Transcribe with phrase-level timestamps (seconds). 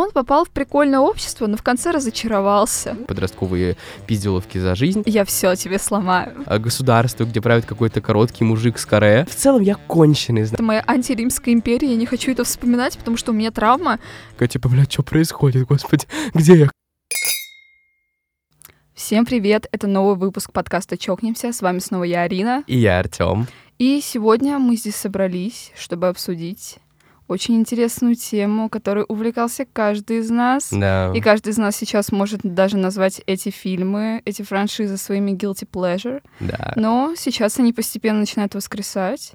[0.00, 2.96] он попал в прикольное общество, но в конце разочаровался.
[3.06, 5.02] Подростковые пизделовки за жизнь.
[5.06, 6.42] Я все тебе сломаю.
[6.46, 9.26] А государство, где правит какой-то короткий мужик с каре.
[9.28, 13.32] В целом я конченый, Это моя антиримская империя, я не хочу это вспоминать, потому что
[13.32, 13.98] у меня травма.
[14.38, 16.70] Я типа, блядь, что происходит, господи, где я?
[18.94, 21.52] Всем привет, это новый выпуск подкаста «Чокнемся».
[21.52, 22.64] С вами снова я, Арина.
[22.66, 23.46] И я, Артем.
[23.78, 26.78] И сегодня мы здесь собрались, чтобы обсудить
[27.30, 30.68] очень интересную тему, которой увлекался каждый из нас.
[30.72, 31.12] Да.
[31.14, 36.22] И каждый из нас сейчас может даже назвать эти фильмы, эти франшизы своими guilty pleasure.
[36.40, 36.72] Да.
[36.74, 39.34] Но сейчас они постепенно начинают воскресать.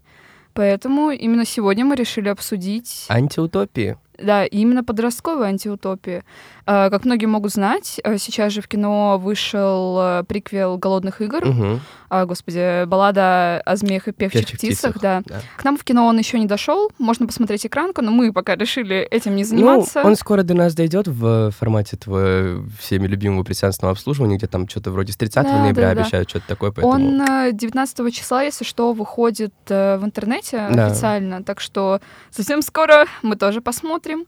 [0.54, 3.06] Поэтому именно сегодня мы решили обсудить...
[3.08, 3.98] Антиутопии.
[4.22, 6.24] Да, именно подростковая антиутопия.
[6.66, 11.48] А, как многие могут знать, а, сейчас же в кино вышел а, приквел «Голодных игр».
[11.48, 11.80] Угу.
[12.10, 15.22] А, господи, баллада о змеях и певчих, Певчих птицах, птицах, да.
[15.26, 15.42] да.
[15.58, 18.98] К нам в кино он еще не дошел, можно посмотреть экранку, но мы пока решили
[18.98, 20.02] этим не заниматься.
[20.02, 24.68] Ну, он скоро до нас дойдет в формате этого всеми любимого пресеансного обслуживания, где там
[24.68, 26.02] что-то вроде с 30 Да, ноября да, да.
[26.02, 26.94] обещают что-то такое, поэтому...
[26.94, 30.88] Он э, 19 числа, если что, выходит э, в интернете Да.
[30.88, 34.28] официально, так что совсем скоро мы тоже посмотрим смотрим.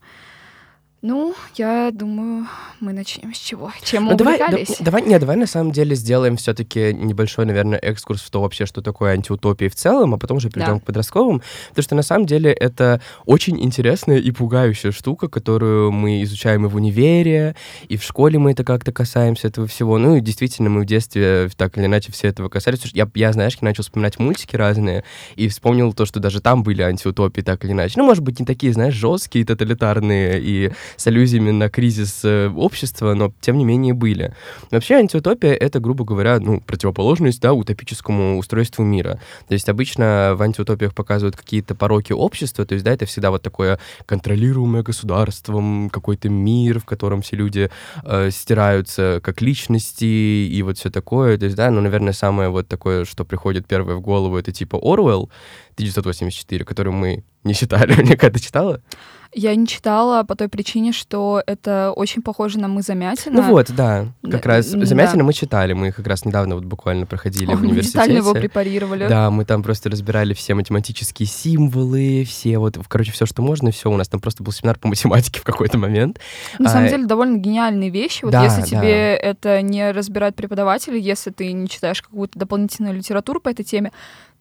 [1.00, 2.48] Ну, я думаю,
[2.80, 3.70] мы начнем с чего?
[3.84, 7.78] Чем мы Ну, давай, да- давай, не, давай на самом деле сделаем все-таки небольшой, наверное,
[7.78, 10.80] экскурс в то вообще, что такое антиутопия в целом, а потом уже перейдем Да.
[10.80, 16.20] к подростковым, потому что на самом деле это очень интересная и пугающая штука, которую мы
[16.24, 17.54] изучаем и в универе,
[17.88, 19.98] и в школе мы это как-то касаемся этого всего.
[19.98, 22.80] Ну и действительно мы в детстве так или иначе все этого касались.
[22.92, 25.04] Я, я знаешь, начал вспоминать мультики разные
[25.36, 27.94] и вспомнил то, что даже там были антиутопии так или иначе.
[27.98, 33.14] Ну, может быть, не такие, знаешь, жесткие, тоталитарные и с аллюзиями на кризис э, общества,
[33.14, 34.34] но тем не менее были.
[34.70, 39.20] Вообще антиутопия— это, грубо говоря, ну, противоположность, да, утопическому устройству мира.
[39.48, 43.42] То есть обычно в антиутопиях показывают какие-то пороки общества, то есть, да, это всегда вот
[43.42, 47.70] такое контролируемое государством, какой-то мир, в котором все люди
[48.04, 51.38] э, стираются как личности и вот все такое.
[51.38, 54.78] То есть, да, ну, наверное, самое вот такое, что приходит первое в голову, это типа
[54.80, 55.30] Оруэлл
[55.78, 57.94] 1984, который мы не читали.
[58.02, 58.80] Мне когда читала?
[59.34, 63.42] Я не читала по той причине, что это очень похоже на «Мы замятина».
[63.42, 64.06] Ну вот, да.
[64.22, 65.24] Как Да, раз замятина да.
[65.24, 65.74] мы читали.
[65.74, 67.98] Мы их как раз недавно вот буквально проходили О, в мы университете.
[68.04, 69.06] детально его препарировали.
[69.06, 73.90] Да, мы там просто разбирали все математические символы, все вот, короче, все, что можно, все.
[73.90, 76.18] У нас там просто был семинар по математике в какой-то момент.
[76.58, 78.24] На самом А, деле довольно гениальные вещи.
[78.24, 78.66] Вот Да, если да.
[78.66, 83.92] тебе это не разбирает преподаватель, если ты не читаешь какую-то дополнительную литературу по этой теме,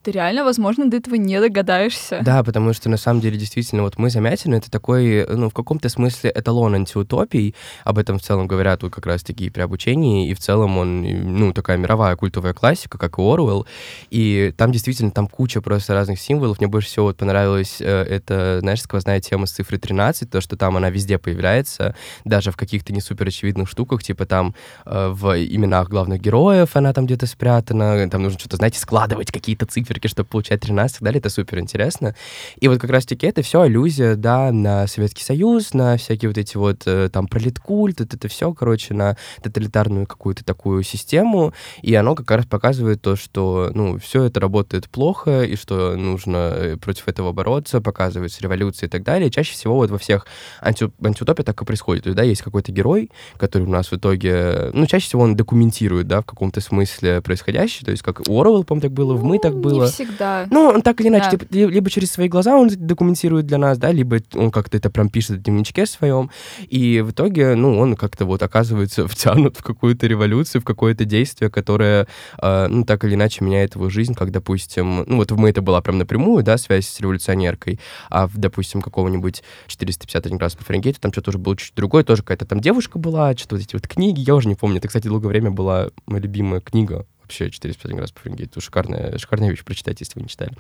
[0.03, 2.21] ты реально, возможно, до этого не догадаешься.
[2.23, 5.89] Да, потому что на самом деле действительно вот мы замятины это такой, ну, в каком-то
[5.89, 7.55] смысле эталон антиутопий.
[7.83, 11.53] Об этом в целом говорят вот как раз-таки при обучении, и в целом он, ну,
[11.53, 13.65] такая мировая культовая классика, как и Оруэлл.
[14.09, 16.59] И там действительно там куча просто разных символов.
[16.59, 20.77] Мне больше всего вот понравилось это, знаешь, сквозная тема с цифрой 13, то, что там
[20.77, 24.55] она везде появляется, даже в каких-то не супер очевидных штуках, типа там
[24.85, 29.65] э, в именах главных героев она там где-то спрятана, там нужно что-то, знаете, складывать какие-то
[29.87, 32.15] циферки, чтобы получать 13 и так далее, это супер интересно.
[32.59, 36.57] И вот как раз-таки это все аллюзия, да, на Советский Союз, на всякие вот эти
[36.57, 42.15] вот э, там пролеткульт, это, это все, короче, на тоталитарную какую-то такую систему, и оно
[42.15, 47.07] как раз показывает то, что, ну, все это работает плохо, и что нужно э, против
[47.07, 49.29] этого бороться, показывается революция и так далее.
[49.29, 50.27] Чаще всего вот во всех
[50.61, 52.03] анти антиутопиях так и происходит.
[52.03, 55.35] То есть, да, есть какой-то герой, который у нас в итоге, ну, чаще всего он
[55.35, 59.23] документирует, да, в каком-то смысле происходящее, то есть как у Оруэлл, по-моему, так было, в
[59.23, 59.85] «Мы» так Ну, было.
[59.85, 60.47] Не всегда.
[60.51, 61.37] Ну, он так или иначе, Да.
[61.37, 64.89] типа, ли- либо через свои глаза он документирует для нас, да, либо он как-то это
[64.89, 66.29] прям пишет в дневничке своем,
[66.67, 71.49] и в итоге, ну, он как-то вот оказывается втянут в какую-то революцию, в какое-то действие,
[71.49, 72.07] которое,
[72.41, 75.61] э, ну, так или иначе меняет его жизнь, как, допустим, ну, вот в «Мы» это
[75.61, 77.79] была прям напрямую, да, связь с революционеркой,
[78.09, 82.21] а в, допустим, какого-нибудь 451 градус по Фаренгейту там что-то уже было чуть другое, тоже
[82.23, 85.07] какая-то там девушка была, что-то вот эти вот книги, я уже не помню, это, кстати,
[85.07, 88.61] долгое время была моя любимая книга, вообще 451 градус по Фаренгейту.
[88.61, 90.51] Шикарная, шикарная вещь, прочитайте, если вы не читали.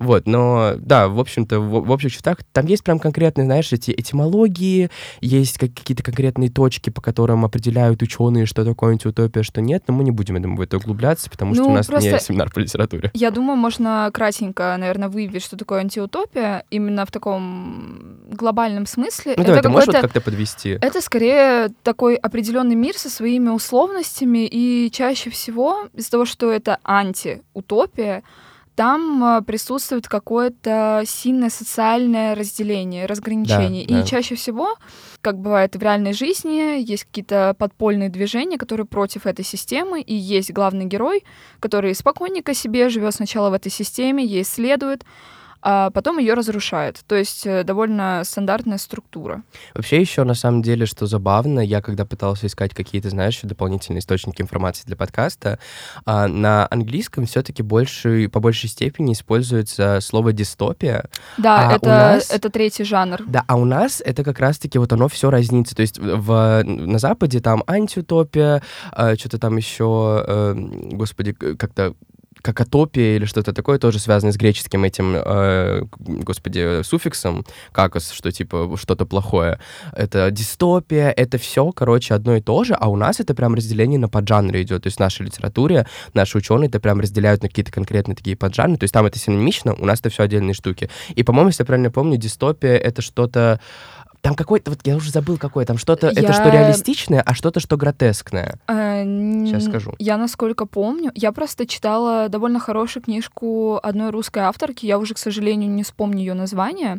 [0.00, 3.92] Вот, но, да, в общем-то, в, в общих чертах, там есть прям конкретные, знаешь, эти
[3.92, 4.90] этимологии,
[5.20, 9.94] есть как- какие-то конкретные точки, по которым определяют ученые, что такое антиутопия, что нет, но
[9.94, 12.18] мы не будем, я думаю, в это углубляться, потому что Ну, у нас просто- не
[12.18, 13.10] семинар по литературе.
[13.14, 19.34] Я думаю, можно кратенько, наверное, выявить, что такое антиутопия, именно в таком глобальном смысле.
[19.36, 20.78] Ну, это давай, ты можешь вот как-то подвести?
[20.80, 26.78] Это скорее такой определенный мир со своими условностями, и чаще всего из-за того, что это
[26.84, 28.22] антиутопия,
[28.74, 33.86] там а, присутствует какое-то сильное социальное разделение, разграничение.
[33.86, 34.06] Да, и да.
[34.06, 34.76] чаще всего,
[35.20, 40.52] как бывает в реальной жизни, есть какие-то подпольные движения, которые против этой системы, и есть
[40.52, 41.24] главный герой,
[41.60, 45.04] который спокойненько себе живет сначала в этой системе, ей следует,
[45.70, 47.02] а потом ее разрушает.
[47.06, 49.42] То есть э, довольно стандартная структура.
[49.74, 54.40] Вообще еще на самом деле, что забавно, я когда пытался искать какие-то, знаешь, дополнительные источники
[54.40, 55.58] информации для подкаста,
[56.06, 61.04] а, на английском все-таки больше, по большей степени используется слово дистопия.
[61.36, 62.30] Да, а это, нас...
[62.30, 63.24] это третий жанр.
[63.26, 65.76] Да, а у нас это как раз-таки вот оно все разнится.
[65.76, 70.54] То есть в, на Западе там антиутопия, а, что-то там еще, э,
[70.92, 71.92] господи, как-то
[72.42, 78.30] как атопия или что-то такое, тоже связано с греческим этим, э, господи, суффиксом, какос, что
[78.32, 79.58] типа что-то плохое.
[79.92, 83.98] Это дистопия, это все, короче, одно и то же, а у нас это прям разделение
[83.98, 84.82] на поджанры идет.
[84.82, 88.78] То есть в нашей литературе наши ученые это прям разделяют на какие-то конкретные такие поджанры.
[88.78, 90.90] То есть там это синонимично, у нас это все отдельные штуки.
[91.14, 93.60] И, по-моему, если я правильно помню, дистопия это что-то
[94.28, 96.12] там какой-то, вот я уже забыл какой, там что-то, я...
[96.12, 98.58] это что реалистичное, а что-то, что гротескное.
[98.66, 99.94] А, Сейчас скажу.
[99.98, 105.18] Я, насколько помню, я просто читала довольно хорошую книжку одной русской авторки, я уже, к
[105.18, 106.98] сожалению, не вспомню ее название,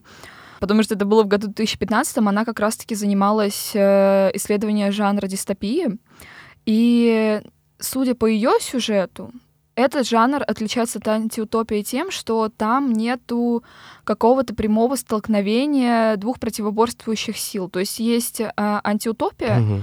[0.59, 5.99] потому что это было в году 2015, она как раз-таки занималась э, исследованием жанра дистопии,
[6.65, 7.43] и
[7.77, 9.31] судя по ее сюжету,
[9.79, 13.63] этот жанр отличается от антиутопии тем, что там нету
[14.03, 17.69] какого-то прямого столкновения двух противоборствующих сил.
[17.69, 19.81] То есть есть э, антиутопия, угу.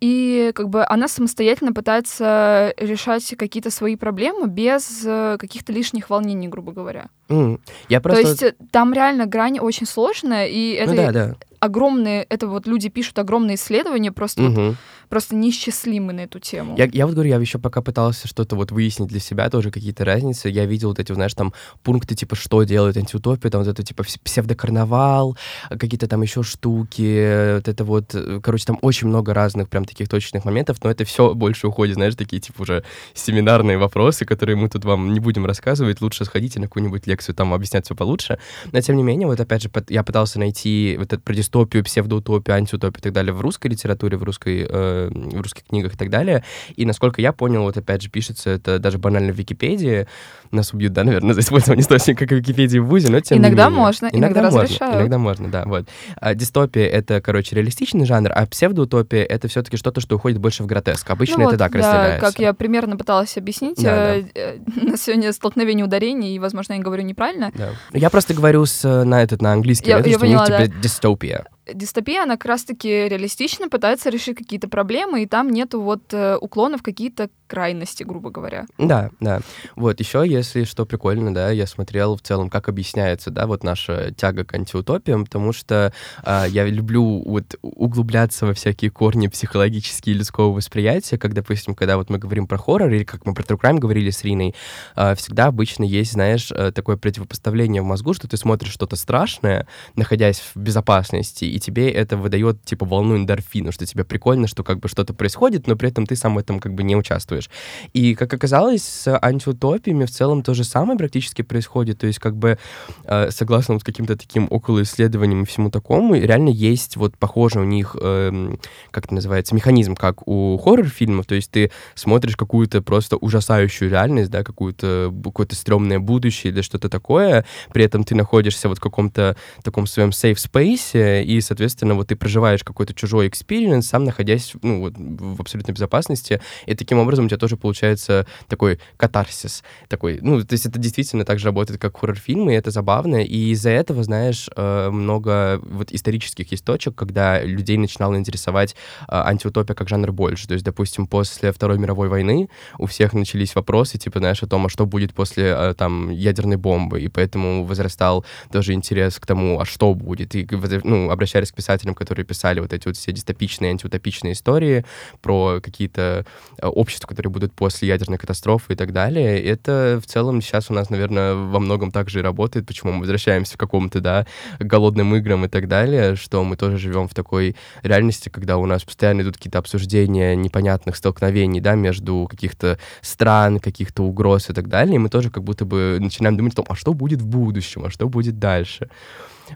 [0.00, 6.48] и как бы она самостоятельно пытается решать какие-то свои проблемы без э, каких-то лишних волнений,
[6.48, 7.08] грубо говоря.
[7.30, 7.60] Mm.
[7.88, 8.22] Я просто...
[8.22, 11.36] То есть э, там реально грань очень сложная, и это ну, да, да.
[11.60, 14.60] огромные, это вот люди пишут огромные исследования, просто угу.
[14.60, 14.76] вот
[15.10, 16.76] просто неисчислимы на эту тему.
[16.78, 20.04] Я, я вот говорю, я еще пока пытался что-то вот выяснить для себя, тоже какие-то
[20.04, 20.48] разницы.
[20.48, 24.04] Я видел вот эти, знаешь, там пункты, типа, что делает антиутопия, там вот это, типа,
[24.22, 25.36] псевдокарнавал,
[25.68, 30.44] какие-то там еще штуки, вот это вот, короче, там очень много разных прям таких точных
[30.44, 34.84] моментов, но это все больше уходит, знаешь, такие, типа, уже семинарные вопросы, которые мы тут
[34.84, 38.38] вам не будем рассказывать, лучше сходите на какую-нибудь лекцию, там объяснять все получше.
[38.72, 42.56] Но, тем не менее, вот опять же, я пытался найти вот эту про дистопию, псевдоутопию,
[42.56, 46.10] антиутопию и так далее в русской литературе, в русской э, в русских книгах и так
[46.10, 46.44] далее.
[46.76, 50.06] И насколько я понял, вот опять же пишется это даже банально в Википедии.
[50.50, 53.70] Нас убьют, да, наверное, за использование источника как Википедии в ВУЗе, но тем иногда не
[53.70, 53.84] менее.
[53.84, 54.96] можно, иногда, иногда разрешают.
[54.96, 55.86] Иногда можно, да, вот.
[56.16, 60.66] А, дистопия— это, короче, реалистичный жанр, а псевдоутопия— это все-таки что-то, что уходит больше в
[60.66, 61.08] гротеск.
[61.10, 62.26] Обычно ну это вот, так да, разделяется.
[62.26, 64.28] как я примерно пыталась объяснить, да, э, да.
[64.34, 64.58] Э,
[64.90, 67.52] на сегодня столкновение ударений, и, возможно, я говорю неправильно.
[67.54, 67.70] Да.
[67.92, 70.66] Я просто говорю с, на этот, на английский, я, я поняла, у них, да.
[70.66, 71.44] типа, дистопия
[71.74, 76.82] дистопия, она как раз-таки реалистично пытается решить какие-то проблемы, и там нету вот э, уклонов
[76.82, 78.66] какие-то крайности, грубо говоря.
[78.78, 79.40] Да, да.
[79.76, 84.12] Вот, еще, если что прикольно, да, я смотрел в целом, как объясняется, да, вот наша
[84.12, 85.92] тяга к антиутопиям, потому что
[86.24, 92.08] э, я люблю вот углубляться во всякие корни психологические людского восприятия, как, допустим, когда вот
[92.10, 94.54] мы говорим про хоррор, или как мы про True Crime говорили с Риной,
[94.96, 99.66] э, всегда обычно есть, знаешь, э, такое противопоставление в мозгу, что ты смотришь что-то страшное,
[99.96, 104.80] находясь в безопасности, и тебе это выдает, типа, волну эндорфина, что тебе прикольно, что как
[104.80, 107.48] бы что-то происходит, но при этом ты сам в этом как бы не участвуешь.
[107.92, 112.36] И, как оказалось, с антиутопиями в целом то же самое практически происходит, то есть как
[112.36, 112.58] бы
[113.04, 117.64] э, согласно вот каким-то таким около исследованиям и всему такому, реально есть вот похожий у
[117.64, 118.56] них, э,
[118.90, 124.30] как это называется, механизм, как у хоррор-фильмов, то есть ты смотришь какую-то просто ужасающую реальность,
[124.30, 129.36] да, какую-то какое-то стрёмное будущее или что-то такое, при этом ты находишься вот в каком-то
[129.62, 134.80] таком своем safe space, и, соответственно, вот ты проживаешь какой-то чужой experience, сам находясь, ну,
[134.80, 140.42] вот, в абсолютной безопасности, и таким образом у тебя тоже получается такой катарсис, такой, ну,
[140.42, 144.02] то есть это действительно так же работает, как хоррор-фильмы, и это забавно, и из-за этого,
[144.02, 150.12] знаешь, э, много вот исторических есть точек, когда людей начинало интересовать э, антиутопия как жанр
[150.12, 154.46] больше, то есть, допустим, после Второй мировой войны у всех начались вопросы, типа, знаешь, о
[154.46, 159.26] том, а что будет после, э, там, ядерной бомбы, и поэтому возрастал тоже интерес к
[159.26, 160.46] тому, а что будет, и,
[160.84, 164.84] ну, обращаясь общались с писателем, которые писали вот эти вот все дистопичные, антиутопичные истории
[165.22, 166.26] про какие-то
[166.58, 169.42] э, общества, которые будут после ядерной катастрофы и так далее.
[169.44, 173.00] Это в целом сейчас у нас, наверное, во многом так же и работает, почему мы
[173.00, 174.26] возвращаемся к какому-то, да,
[174.58, 178.82] голодным играм и так далее, что мы тоже живем в такой реальности, когда у нас
[178.82, 184.96] постоянно идут какие-то обсуждения непонятных столкновений, да, между каких-то стран, каких-то угроз и так далее,
[184.96, 187.84] и мы тоже как будто бы начинаем думать о том, а что будет в будущем,
[187.84, 188.88] а что будет дальше.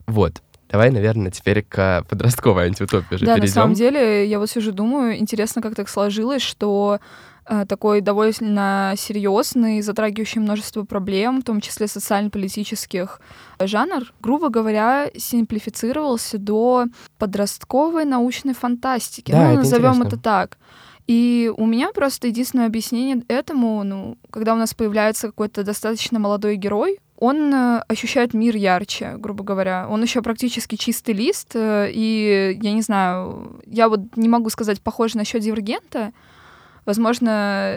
[0.06, 0.42] Вот.
[0.74, 3.54] Давай, наверное, теперь к подростковой антиутопии уже да, перейдем.
[3.54, 6.98] на самом деле, я вот сижу думаю, интересно, как так сложилось, что
[7.46, 13.20] э, такой довольно серьезный, затрагивающий множество проблем, в том числе социально-политических,
[13.60, 16.86] жанр, грубо говоря, симплифицировался до
[17.18, 19.30] подростковой научной фантастики.
[19.30, 20.08] Да, ну, это назовем интересно.
[20.08, 20.58] это так.
[21.06, 26.56] И у меня просто единственное объяснение этому, ну, когда у нас появляется какой-то достаточно молодой
[26.56, 29.86] герой, он э, ощущает мир ярче, грубо говоря.
[29.88, 34.82] Он еще практически чистый лист, э, и я не знаю, я вот не могу сказать,
[34.82, 36.12] похоже на счет Дивергента.
[36.84, 37.74] Возможно,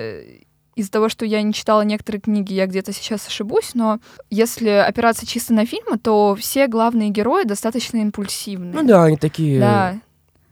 [0.75, 5.25] из-за того, что я не читала некоторые книги, я где-то сейчас ошибусь, но если опираться
[5.25, 8.73] чисто на фильмы, то все главные герои достаточно импульсивные.
[8.73, 9.99] Ну да, они такие, Да,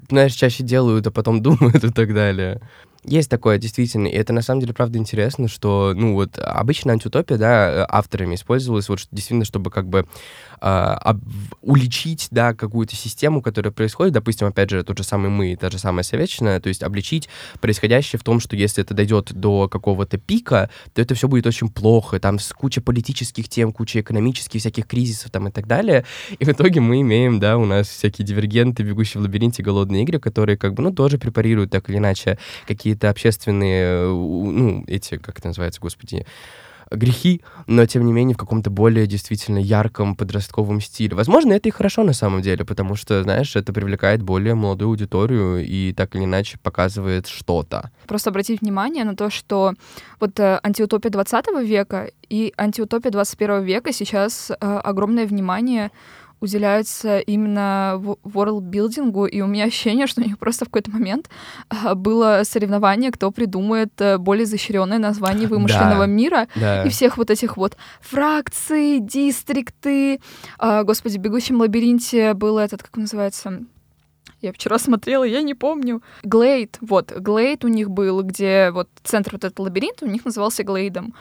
[0.09, 2.61] знаешь, чаще делают, а потом думают и так далее.
[3.07, 7.37] Есть такое, действительно, и это на самом деле правда интересно, что, ну вот, обычно антиутопия,
[7.37, 10.07] да, авторами использовалась вот действительно, чтобы как бы
[10.59, 11.21] а, об-
[11.61, 15.77] уличить, да, какую-то систему, которая происходит, допустим, опять же, тот же самый мы, та же
[15.77, 17.29] самая советчина, то есть обличить
[17.61, 21.69] происходящее в том, что если это дойдет до какого-то пика, то это все будет очень
[21.69, 26.05] плохо, там с куча политических тем, куча экономических всяких кризисов там и так далее,
[26.39, 30.19] и в итоге мы имеем, да, у нас всякие дивергенты, бегущие в лабиринте, голодные игры,
[30.19, 32.39] которые как бы, ну, тоже препарируют так или иначе
[32.95, 36.25] какие-то общественные, э, ну, эти, как это называется, господи,
[36.91, 41.15] грехи, но тем не менее в каком-то более действительно ярком подростковом стиле.
[41.15, 45.65] Возможно, это и хорошо на самом деле, потому что, знаешь, это привлекает более молодую аудиторию
[45.65, 47.91] и так или иначе показывает что-то.
[48.07, 49.73] просто обратить внимание на то, что
[50.19, 55.91] вот э, антиутопия 20 века и антиутопия 21 века сейчас э, огромное внимание
[56.45, 61.29] уделяется именно ворлд-билдингу, и у меня ощущение, что у них просто в какой-то момент
[61.69, 66.11] а, было соревнование, кто придумает э, более изощренное название вымышленного Да.
[66.11, 66.83] мира, Да.
[66.83, 70.19] и всех вот этих вот фракций, дистрикты.
[70.57, 73.59] А, господи, в «Бегущем лабиринте» был этот, как называется...
[74.41, 76.01] Я вчера смотрела, я не помню.
[76.23, 80.63] Глейд, вот, Глейд у них был, где вот центр вот этот лабиринт у них назывался
[80.63, 81.13] Глейдом.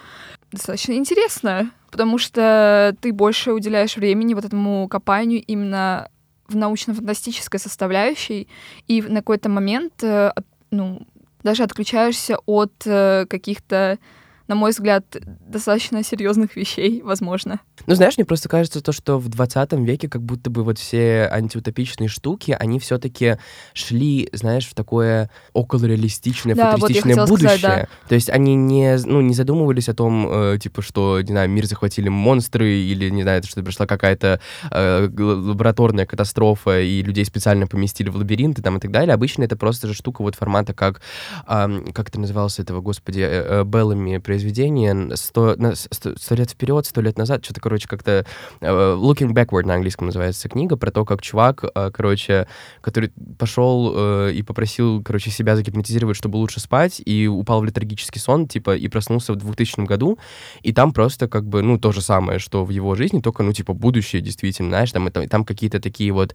[0.54, 6.08] Достаточно интересно, потому что ты больше уделяешь времени вот этому копанию именно
[6.46, 8.46] в научно-фантастической составляющей,
[8.86, 10.30] и на какой-то момент, э,
[10.70, 11.04] ну,
[11.42, 13.98] даже отключаешься от э, каких-то,
[14.46, 15.04] на мой взгляд,
[15.48, 17.60] достаточно серьезных вещей, возможно.
[17.86, 21.28] Ну, знаешь, мне просто кажется то, что в 20 веке как будто бы вот все
[21.30, 23.38] антиутопичные штуки, они все-таки
[23.72, 27.58] шли, знаешь, в такое околореалистичное, Да, вот футуристичное хотела будущее.
[27.58, 31.48] сказать, То есть они не, ну, не задумывались о том, э, типа, что, не знаю,
[31.48, 37.66] мир захватили монстры, или, не знаю, что пришла какая-то э, лабораторная катастрофа, и людей специально
[37.66, 39.14] поместили в лабиринты там и так далее.
[39.14, 41.00] Обычно это просто же штука вот формата, как,
[41.46, 46.86] ам, как это называлось этого, господи, э, э, Беллами произведение, сто, сто, сто лет вперед,
[46.86, 48.26] сто лет назад, что-то, короче, как-то
[48.60, 52.48] э, Looking Backward на английском называется книга, про то, как чувак, э, короче,
[52.80, 58.20] который пошел э, и попросил, короче, себя загипнотизировать, чтобы лучше спать, и упал в летаргический
[58.20, 60.18] сон, типа, и проснулся в 2000 году,
[60.62, 63.52] и там просто, как бы, ну, то же самое, что в его жизни, только, ну,
[63.52, 66.34] типа, будущее, действительно, знаешь, там, это, там какие-то такие вот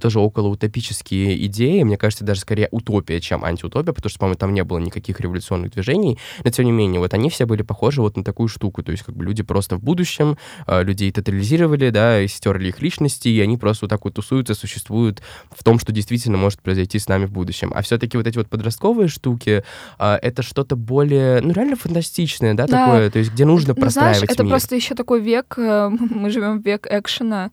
[0.00, 4.64] тоже околоутопические идеи, мне кажется, даже скорее утопия, чем антиутопия, потому что, по-моему, там не
[4.64, 8.24] было никаких революционных движений, но, тем не менее, вот они все были похожи вот на
[8.24, 12.28] такую штуку, то есть, как бы, люди просто в будущем, э, людей тотализировали, да, и
[12.28, 16.38] стерли их личности, и они просто вот так вот тусуются, существуют в том, что действительно
[16.38, 17.72] может произойти с нами в будущем.
[17.74, 19.64] А все-таки вот эти вот подростковые штуки,
[19.98, 22.86] а, это что-то более, ну, реально фантастичное, да, Да.
[22.86, 24.50] такое, то есть, где нужно Ну, знаешь, простраивать это мир.
[24.52, 27.50] просто еще такой век, э, мы живем в век экшена,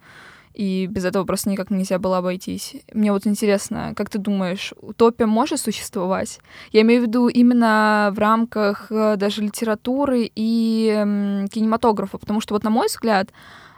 [0.53, 2.75] и без этого просто никак нельзя было обойтись.
[2.93, 6.39] Мне вот интересно, как ты думаешь, утопия может существовать?
[6.71, 12.63] Я имею в виду именно в рамках э, даже литературы и кинематографа, потому что вот
[12.63, 13.29] на мой взгляд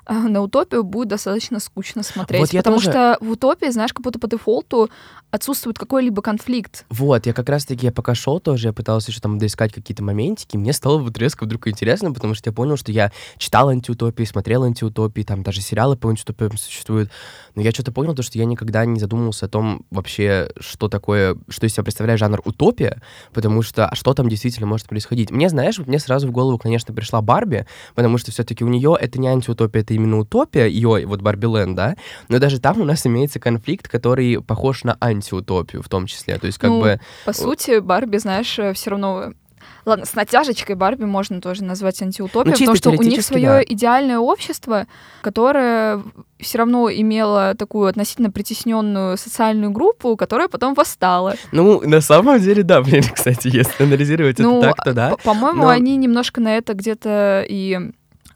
[0.10, 4.02] на утопию будет достаточно скучно смотреть, Вот я потому тоже- что в утопии, знаешь, как
[4.04, 4.90] будто по дефолту
[5.32, 6.86] отсутствует какой-либо конфликт.
[6.90, 10.58] Вот, я как раз-таки, я пока шел тоже, я пытался еще там доискать какие-то моментики,
[10.58, 14.64] мне стало вот резко вдруг интересно, потому что я понял, что я читал антиутопии, смотрел
[14.64, 17.10] антиутопии, там даже сериалы по антиутопиям существуют,
[17.56, 21.36] но я что-то понял, то, что я никогда не задумывался о том вообще, что такое,
[21.50, 23.02] что из себя представляет жанр утопия,
[23.34, 25.32] потому что а что там действительно может происходить.
[25.32, 28.96] Мне, знаешь, вот мне сразу в голову, конечно, пришла Барби, потому что все-таки у нее
[29.00, 31.96] это не антиутопия, это именно утопия, ее вот Барби Лэнд, да,
[32.30, 36.48] но даже там у нас имеется конфликт, который похож на антиутопию в том числе, то
[36.48, 37.00] есть как Ну, бы...
[37.26, 39.34] По сути, Барби, знаешь, все равно...
[39.86, 43.64] Ладно, с натяжечкой Барби можно тоже назвать антиутопией, Ну, потому что у них свое да.
[43.64, 44.88] идеальное общество,
[45.22, 46.02] которое
[46.40, 51.36] все равно имело такую относительно притесненную социальную группу, которая потом восстала.
[51.52, 55.10] Ну, на самом деле, да, блин, кстати, если анализировать ну, это так, то да.
[55.12, 57.92] п- по-моему, они немножко на это где-то и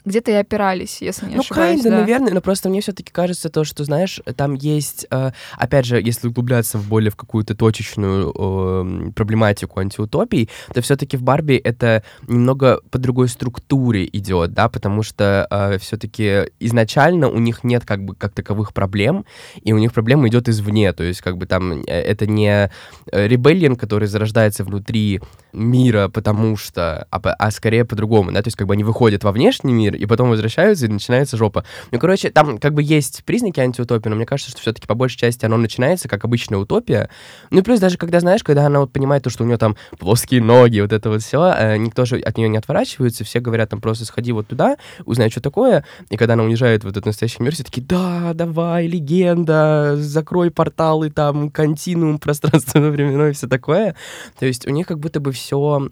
[0.08, 1.80] где-то и опирались, если не Ну, ошибаюсь.
[1.80, 1.98] kinda, да.
[2.00, 6.28] наверное, но просто мне все-таки кажется то, что, знаешь, там есть, э, опять же, если
[6.28, 12.80] углубляться в более в какую-то точечную э, проблематику антиутопий, то все-таки в Барби это немного
[12.90, 18.32] по другой структуре идет, да, потому что все-таки изначально у них нет как бы как
[18.32, 19.24] таковых проблем,
[19.62, 22.70] и у них проблема идет извне, то есть как бы там э, это не
[23.12, 25.20] ребеллион, который зарождается внутри
[25.52, 29.32] мира, потому что, а, а скорее по-другому, да, то есть как бы они выходят во
[29.32, 31.64] внешний мир и потом возвращаются, и начинается жопа.
[31.90, 35.18] Ну, короче, там как бы есть признаки антиутопии, но мне кажется, что все-таки по большей
[35.18, 37.10] части оно начинается как обычная утопия.
[37.50, 39.76] Ну, и плюс даже когда, знаешь, когда она вот понимает то, что у нее там
[39.98, 43.70] плоские ноги, вот это вот все, э, никто же от нее не отворачивается, все говорят
[43.70, 47.42] там просто сходи вот туда, узнай, что такое, и когда она уезжает в этот настоящий
[47.42, 53.94] мир, все такие, да, давай, легенда, закрой порталы, там, континуум, пространственно-временное, все такое.
[54.38, 55.88] То есть у них как будто бы все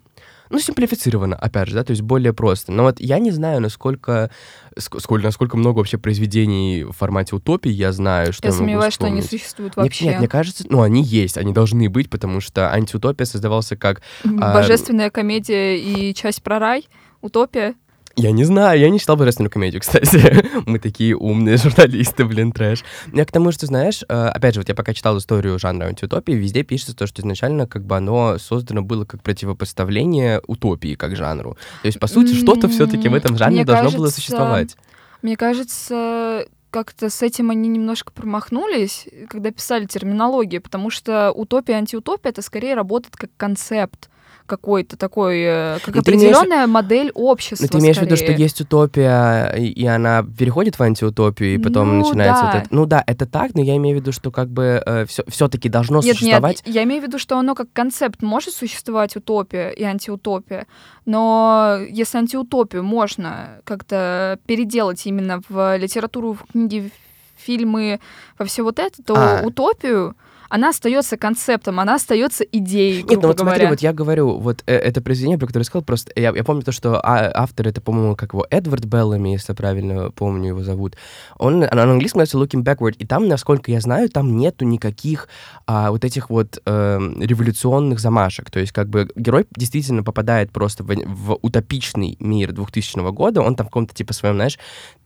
[0.50, 2.73] ну, симплифицировано, опять же, да, то есть более просто.
[2.73, 4.31] Но вот я не знаю, насколько,
[4.76, 9.23] сколько, насколько много вообще произведений в формате утопии я знаю, что я сомневаюсь, что они
[9.23, 10.05] существуют вообще.
[10.05, 14.03] Нет, нет, мне кажется, ну, они есть, они должны быть, потому что антиутопия создавался как...
[14.25, 15.11] А, Божественная а...
[15.11, 16.88] комедия и часть про рай,
[17.21, 17.75] утопия.
[18.16, 20.49] Я не знаю, я не читал божественную комедию, кстати.
[20.64, 22.82] Мы такие умные журналисты, блин, трэш.
[23.12, 26.32] Я к тому, что, знаешь, э, опять же, вот я пока читал историю жанра антиутопии,
[26.32, 31.58] везде пишется то, что изначально как бы оно создано было как противопоставление утопии как жанру.
[31.82, 34.76] То есть, по сути, что-то все-таки в этом жанре Мне должно кажется, было существовать.
[35.20, 41.76] Мне кажется, как-то с этим они немножко промахнулись, когда писали терминологию, потому что утопия и
[41.76, 44.08] антиутопия это скорее работает как концепт
[44.47, 46.71] какой-то такой, э, как определенная имеешь...
[46.71, 47.65] модель общества.
[47.65, 51.99] Но ты имеешь в виду, что есть утопия, и она переходит в антиутопию, и потом
[51.99, 52.53] ну, начинается да.
[52.53, 52.69] вот это.
[52.71, 55.69] Ну да, это так, но я имею в виду, что как бы э, все, все-таки
[55.69, 56.62] должно нет, существовать.
[56.65, 60.67] Нет, я имею в виду, что оно как концепт может существовать утопия и антиутопия,
[61.05, 66.91] но если антиутопию можно как-то переделать именно в литературу, в книги,
[67.37, 68.00] в фильмы,
[68.38, 69.43] во все вот это, то а.
[69.45, 70.17] утопию
[70.49, 73.03] она остается концептом, она остается идеей.
[73.03, 73.57] Нет, ну вот говоря.
[73.57, 76.45] смотри, вот я говорю, вот э, это произведение, про которое я сказал, просто я, я
[76.45, 80.62] помню то, что а, автор это, по-моему, как его Эдвард Беллами, если правильно помню его
[80.62, 80.97] зовут.
[81.38, 85.29] Он на английском называется Looking Backward, и там, насколько я знаю, там нету никаких
[85.67, 88.50] а, вот этих вот э, революционных замашек.
[88.50, 93.57] То есть как бы герой действительно попадает просто в, в утопичный мир 2000 года, он
[93.57, 94.59] там в каком-то типа своем, знаешь,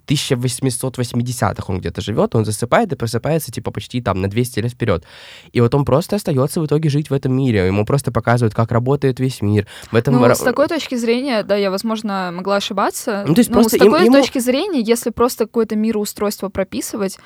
[0.06, 5.04] 1880-х он где-то живет, он засыпает и просыпается типа почти там на 200 лет вперед.
[5.52, 7.66] И вот он просто остается в итоге жить в этом мире.
[7.66, 9.66] Ему просто показывают, как работает весь мир.
[9.90, 10.14] В этом...
[10.14, 13.24] Ну, с такой точки зрения, да, я, возможно, могла ошибаться.
[13.26, 17.18] Ну, то есть но просто с такой им, точки зрения, если просто какое-то мироустройство прописывать,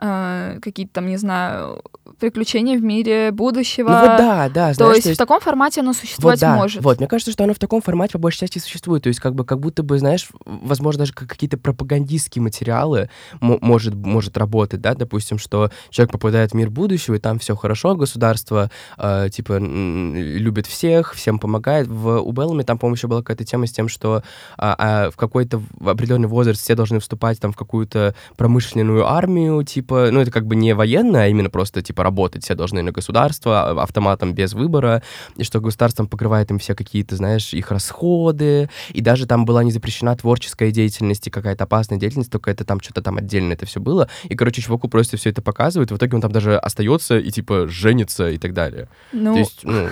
[0.00, 1.82] э, какие-то там, не знаю,
[2.18, 3.88] приключения в мире будущего.
[3.88, 4.74] Ну вот да, да.
[4.74, 6.82] То есть, то есть в таком формате оно существовать вот, да, может.
[6.82, 9.02] Вот, мне кажется, что оно в таком формате по большей части существует.
[9.02, 13.94] То есть как бы как будто бы, знаешь, возможно, даже как какие-то пропагандистские материалы может,
[13.94, 18.70] может работать, да, допустим, что человек попадает в мир будущего, и там все хорошо, государство
[18.96, 21.86] э, типа любит всех, всем помогает.
[21.86, 24.22] В, у Беллами там, по-моему, еще была какая-то тема с тем, что
[24.56, 29.87] а, а в какой-то определенный возраст все должны вступать там в какую-то промышленную армию, типа,
[29.90, 33.70] ну это как бы не военная, а именно просто типа работать все должны на государство
[33.70, 35.02] а, автоматом без выбора,
[35.36, 39.72] и что государство покрывает им все какие-то, знаешь, их расходы, и даже там была не
[39.72, 43.80] запрещена творческая деятельность и какая-то опасная деятельность, только это там что-то там отдельно это все
[43.80, 44.08] было.
[44.24, 47.68] И, короче, чуваку просто все это показывают, в итоге он там даже остается и, типа,
[47.68, 48.88] женится и так далее.
[49.12, 49.34] Ну...
[49.34, 49.88] То есть, ну,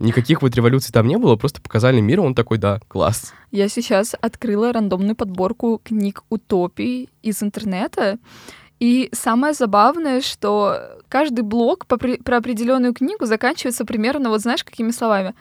[0.00, 3.34] Никаких вот революций там не было, просто показали мир, он такой, да, класс.
[3.50, 8.18] Я сейчас открыла рандомную подборку книг утопий из интернета,
[8.80, 14.90] и самое забавное, что каждый блок по, про определенную книгу заканчивается примерно, вот знаешь, какими
[14.90, 15.34] словами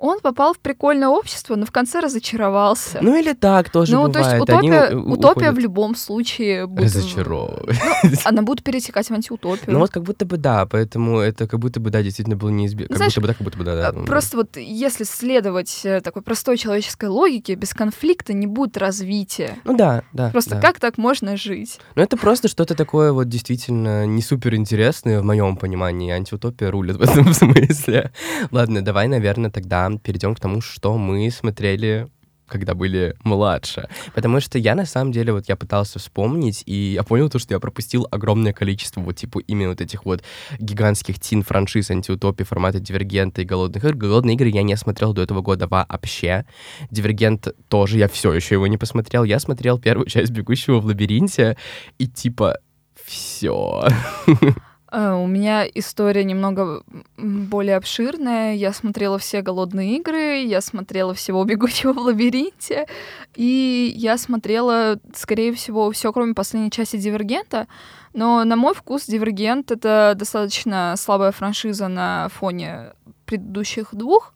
[0.00, 2.98] он попал в прикольное общество, но в конце разочаровался.
[3.02, 4.14] Ну или так тоже ну, бывает.
[4.14, 6.86] то есть утопия, Они утопия в любом случае будет...
[6.86, 7.78] Разочаровывает.
[8.02, 9.70] Ну, она будет перетекать в антиутопию.
[9.70, 12.96] Ну вот как будто бы да, поэтому это как будто бы да, действительно было неизбежно.
[12.96, 13.76] Как будто бы да, как будто бы да.
[13.76, 18.78] да ну, просто вот если следовать э, такой простой человеческой логике, без конфликта не будет
[18.78, 19.58] развития.
[19.64, 20.30] Ну да, да.
[20.30, 20.60] Просто да.
[20.62, 21.78] как так можно жить?
[21.94, 26.10] Ну это просто что-то такое вот действительно не супер интересное в моем понимании.
[26.10, 28.12] Антиутопия рулит в этом смысле.
[28.50, 32.08] Ладно, давай, наверное, тогда перейдем к тому, что мы смотрели
[32.50, 33.88] когда были младше.
[34.14, 37.54] Потому что я, на самом деле, вот я пытался вспомнить, и я понял то, что
[37.54, 40.22] я пропустил огромное количество вот, типа, именно вот этих вот
[40.58, 43.94] гигантских тин-франшиз антиутопии формата Дивергента и Голодных игр.
[43.94, 46.44] Голодные игры я не смотрел до этого года вообще.
[46.90, 49.24] Дивергент тоже, я все еще его не посмотрел.
[49.24, 51.56] Я смотрел первую часть Бегущего в лабиринте,
[51.98, 52.58] и типа
[53.06, 53.86] все.
[54.90, 56.82] Э, у меня история немного
[57.16, 58.54] более обширная.
[58.54, 62.86] Я смотрела все голодные игры, я смотрела всего бегущего в лабиринте,
[63.34, 67.68] и я смотрела, скорее всего, все, кроме последней части Дивергента.
[68.12, 72.92] Но на мой вкус Дивергент это достаточно слабая франшиза на фоне
[73.26, 74.34] предыдущих двух.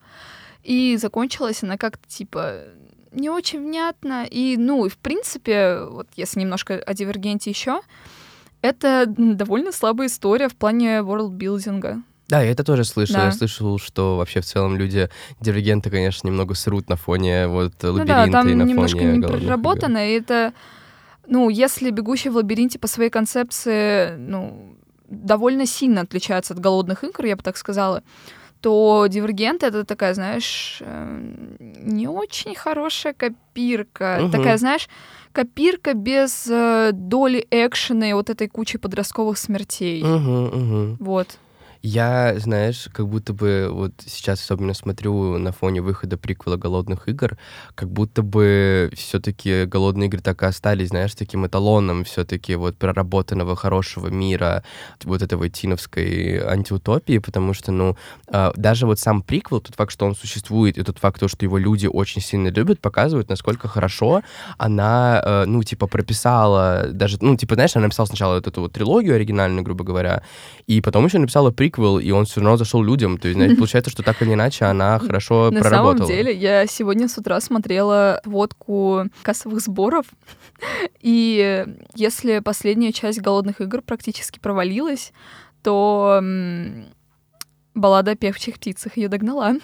[0.63, 2.61] И закончилась она как-то типа
[3.11, 4.27] не очень внятно.
[4.31, 7.81] И, ну, в принципе, вот если немножко о Дивергенте еще,
[8.65, 12.03] это довольно слабая история в плане ворлдбилдинга.
[12.29, 13.17] Да, я это тоже слышал.
[13.17, 13.27] Да.
[13.27, 17.93] Я слышал, что вообще в целом люди дивергенты, конечно, немного срут на фоне вот Ну
[17.93, 19.47] лабиринта да, там и на немножко фоне не голодных игр.
[19.47, 20.55] проработано, и это,
[21.27, 24.75] ну, если «Бегущий в лабиринте» по своей концепции, ну,
[25.11, 28.03] довольно сильно отличается от «Голодных игр», я бы так сказала,
[28.63, 31.19] то «Дивергент»— это такая, знаешь, э,
[31.59, 34.21] не очень хорошая копирка.
[34.23, 34.31] Мгм.
[34.31, 34.89] Такая, знаешь,
[35.35, 40.03] копирка без э, доли экшена и вот этой кучи подростковых смертей.
[40.03, 40.97] Мгм, мгм.
[41.01, 41.39] Вот.
[41.87, 47.37] Я, знаешь, как будто бы вот сейчас особенно смотрю на фоне выхода приквела «Голодных игр»,
[47.75, 53.55] как будто бы все-таки «Голодные игры» так и остались, знаешь, таким эталоном все-таки вот проработанного
[53.55, 54.65] хорошего мира,
[55.05, 60.07] вот этой тиновской антиутопии, потому что, ну, а, даже вот сам приквел, тот факт, что
[60.07, 64.23] он существует, и тот факт, то, что его люди очень сильно любят, показывает, насколько хорошо
[64.57, 68.73] она, э, ну, типа, прописала даже, ну, типа, знаешь, она написала сначала вот эту вот
[68.73, 70.23] трилогию оригинальную, грубо говоря,
[70.67, 73.19] и потом еще написала приквел, и он все равно зашел людям.
[73.19, 76.07] То есть, знаете, получается, что так или иначе она хорошо На проработала.
[76.07, 80.07] самом деле, я сегодня с утра смотрела водку кассовых сборов,
[81.01, 85.13] и если последняя часть «Голодных игр» практически провалилась,
[85.63, 86.23] то
[87.75, 89.55] баллада о певчих птицах ее догнала.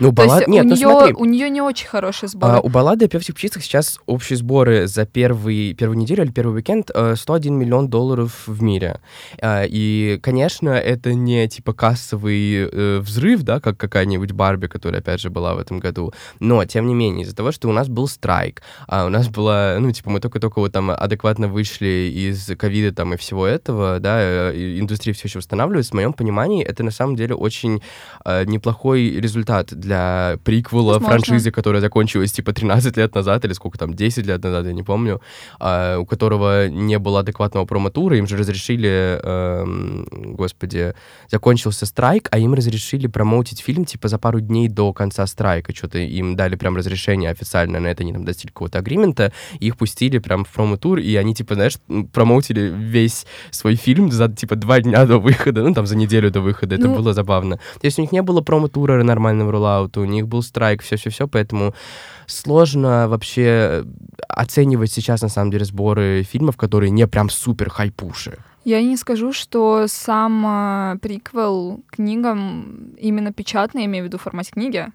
[0.00, 0.40] Ну, баллад...
[0.40, 1.14] есть Нет, у, ну нее, смотри.
[1.14, 2.54] у нее не очень хорошие сборы.
[2.54, 6.56] А, у баллады о певчих птицах сейчас общие сборы за первый, первую неделю или первый
[6.56, 9.00] уикенд э, 101 миллион долларов в мире.
[9.40, 15.20] А, И, конечно, это не типа кассовый э, взрыв, да, как какая-нибудь Барби, которая, опять
[15.20, 16.12] же, была в этом году.
[16.40, 19.76] Но, тем не менее, из-за того, что у нас был страйк, а у нас была,
[19.78, 24.18] ну, типа, мы только-только вот там адекватно вышли из ковида там и всего этого, да,
[24.20, 27.82] э, индустрия все еще восстанавливается, в моем понимании, это на самом деле очень
[28.24, 31.08] э, неплохой результат для приквела Возможно.
[31.08, 34.82] франшизы, которая закончилась типа 13 лет назад или сколько там, 10 лет назад, я не
[34.82, 35.20] помню,
[35.58, 40.94] а, у которого не было адекватного промо-тура, им же разрешили, эм, господи,
[41.30, 45.98] закончился страйк, а им разрешили промоутить фильм типа за пару дней до конца страйка, что-то
[45.98, 50.44] им дали прям разрешение официально на это, они там достигли какого-то агримента, их пустили прям
[50.44, 51.78] в промо-тур, и они типа, знаешь,
[52.12, 56.40] промоутили весь свой фильм за типа два дня до выхода, ну там за неделю до
[56.40, 57.56] выхода, это Ну, было забавно.
[57.80, 61.74] То есть у них не было промо-тура нормального роллаута, у них был страйк, все-все-все, поэтому
[62.26, 63.84] сложно вообще
[64.28, 68.38] оценивать сейчас, на самом деле, сборы фильмов, которые не прям супер хайпуши.
[68.64, 74.22] Я не скажу, что сам а, приквел книгам, именно печатный, я имею в виду в
[74.22, 74.86] формате книги,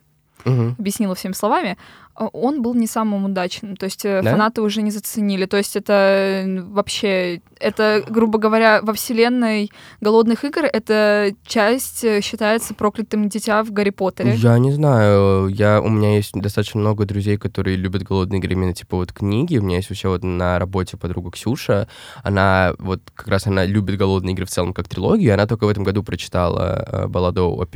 [0.45, 0.75] Мгм.
[0.79, 1.77] объяснила всеми словами,
[2.15, 3.75] он был не самым удачным.
[3.75, 4.31] То есть э, Да?
[4.31, 5.45] фанаты уже не заценили.
[5.45, 9.71] То есть это э, вообще, это, грубо говоря, во вселенной
[10.01, 14.35] «Голодных игр» эта часть э, считается проклятым дитя в «Гарри Поттере».
[14.35, 18.73] Я не знаю, я, у меня есть достаточно много друзей, которые любят голодные игры, именно
[18.73, 19.57] типа вот книги.
[19.57, 21.87] У меня есть вообще вот на работе подруга Ксюша,
[22.23, 25.69] она вот как раз она любит голодные игры в целом как трилогию, она только в
[25.69, 27.67] этом году прочитала э, балладу о...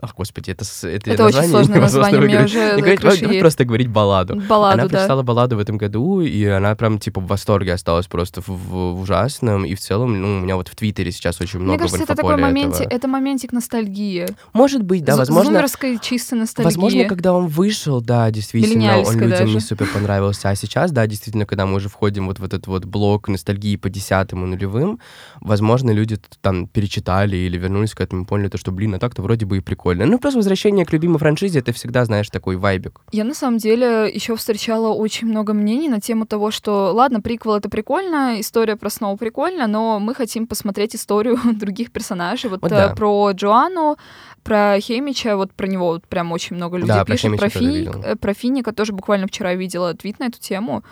[0.00, 3.40] Ах, господи, это, это, Это очень сложное название, мне уже давай едет.
[3.40, 4.36] просто говорить балладу.
[4.48, 4.88] Балладу, она да.
[4.88, 9.00] прочитала балладу в этом году, и она прям, типа, в восторге осталась просто в, в-
[9.00, 9.64] ужасном.
[9.64, 12.16] И в целом, ну, у меня вот в Твиттере сейчас очень много Мне кажется, это
[12.16, 14.26] такой моментик, это моментик ностальгии.
[14.52, 15.52] Может быть, да, З- возможно...
[15.52, 16.66] Зумерской чистой ностальгии.
[16.66, 19.54] Возможно, когда он вышел, да, действительно, он людям даже.
[19.54, 20.48] не супер понравился.
[20.48, 23.90] А сейчас, да, действительно, когда мы уже входим вот в этот вот блок ностальгии по
[23.90, 24.98] десятым и нулевым,
[25.40, 29.22] возможно, люди там перечитали или вернулись к этому и поняли, то, что, блин, а так-то
[29.22, 30.06] вроде бы и прикольно.
[30.06, 33.00] Ну, плюс возвращение к любимой франшизе, это всегда, знаешь, такой вайбик.
[33.12, 37.54] Я на самом деле еще встречала очень много мнений на тему того, что ладно, приквел
[37.56, 42.50] это прикольно, история про Сноу прикольно, но мы хотим посмотреть историю других персонажей.
[42.50, 42.94] Вот, Вот э, да.
[42.94, 43.96] про Джоанну,
[44.42, 47.16] про Хемича, вот про него вот прям очень много людей Да, про.
[47.16, 50.82] Хемича Про, Фини- э, про Финика тоже буквально вчера видела твит на эту тему.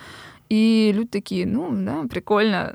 [0.49, 2.75] И люди такие, ну да, прикольно.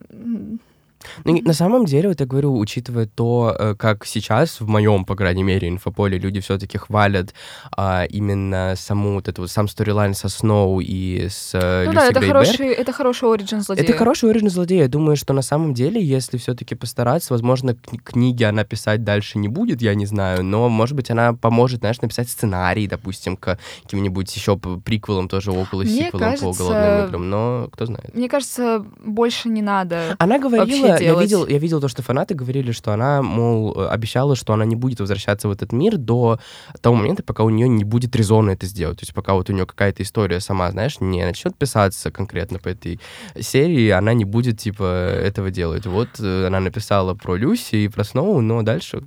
[1.23, 5.15] Ну, на самом деле, вот я говорю, учитывая то, э, как сейчас, в моем, по
[5.15, 7.33] крайней мере, инфополе, люди все-таки хвалят
[7.75, 11.95] а, именно саму вот эту вот, сам сторилайн со Сноу и с э, Ну Люси
[11.95, 12.45] да, это Грейберг.
[12.45, 13.85] хороший, это хороший оригин злодея.
[13.87, 14.83] Это хороший уровень злодея.
[14.83, 19.37] Я думаю, что на самом деле, если все-таки постараться, возможно, кни- книги она писать дальше
[19.37, 23.57] не будет, я не знаю, но, может быть, она поможет, знаешь, написать сценарий, допустим, к
[23.83, 28.13] каким-нибудь еще приквелам тоже около Мне сиквелам по кажется, голодным играм, но кто знает.
[28.15, 30.15] Мне кажется, больше не надо.
[30.19, 34.35] Она говорила, я видел, я видел то, что фанаты говорили, что она, мол, э, обещала,
[34.35, 36.39] что она не будет возвращаться в этот мир до
[36.81, 38.99] того момента, пока у нее не будет резона это сделать.
[38.99, 42.69] То есть пока вот у нее какая-то история сама, знаешь, не начнет писаться конкретно по
[42.69, 42.99] этой
[43.39, 45.85] серии, она не будет, типа, этого делать.
[45.85, 49.03] Вот э, она написала про Люси и про Сноу, но дальше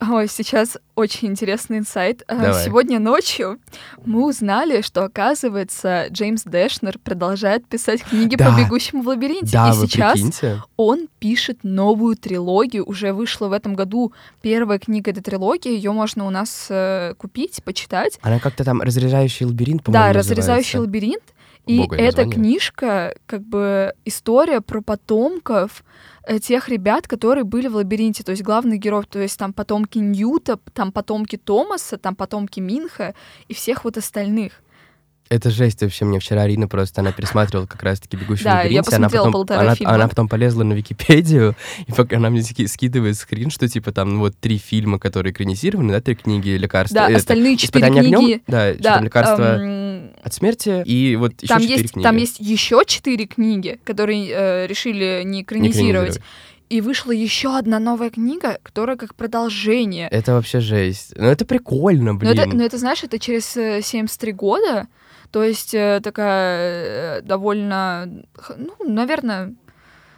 [0.00, 2.22] Ой, сейчас очень интересный инсайт.
[2.26, 2.64] А, Давай.
[2.64, 3.58] Сегодня ночью
[4.06, 8.50] мы узнали, что, оказывается, Джеймс Дэшнер продолжает писать книги Да.
[8.50, 9.52] по «Бегущему в лабиринте».
[9.52, 10.62] Да, И сейчас прикиньте.
[10.78, 12.84] он пишет новую трилогию.
[12.88, 15.70] Уже вышла в этом году первая книга этой трилогии.
[15.70, 18.18] Ее можно у нас э, купить, почитать.
[18.22, 20.80] Она как-то там «Разрезающий лабиринт», по-моему, Да, «Разрезающий называется.
[20.80, 21.22] лабиринт».
[21.66, 25.84] И эта книжка, как бы, история про потомков
[26.24, 28.22] э, тех ребят, которые были в лабиринте.
[28.24, 33.14] То есть главный герой, то есть там потомки Ньюта, там потомки Томаса, там потомки Минха
[33.48, 34.62] и всех вот остальных.
[35.30, 36.04] Это жесть вообще.
[36.04, 38.96] Мне вчера Арина просто, она пересматривала как раз-таки «Бегущий Да, в я лабиринте».
[38.96, 39.94] она потом, полтора она, фильма.
[39.94, 41.54] она потом полезла на Википедию,
[41.86, 45.32] и пока она мне ски- скидывает скрин, что типа там ну, вот три фильма, которые
[45.32, 46.96] экранизированы, да, три книги лекарства.
[47.02, 48.42] Да, это, остальные четыре «Испытание огнем», книги.
[48.48, 52.04] да, Да, там лекарство эм, от смерти, и вот еще там четыре есть, книги.
[52.04, 56.16] там есть еще четыре книги, которые э, решили не Не экранизировать.
[56.16, 56.20] экранизировать.
[56.70, 60.08] И вышла еще одна новая книга, которая как продолжение.
[60.08, 61.12] Это вообще жесть.
[61.16, 62.32] Ну это прикольно, Но блин.
[62.38, 64.86] это, но это, знаешь, это через э, 73 года,
[65.32, 68.08] то есть э, такая э, довольно,
[68.56, 69.54] ну, наверное,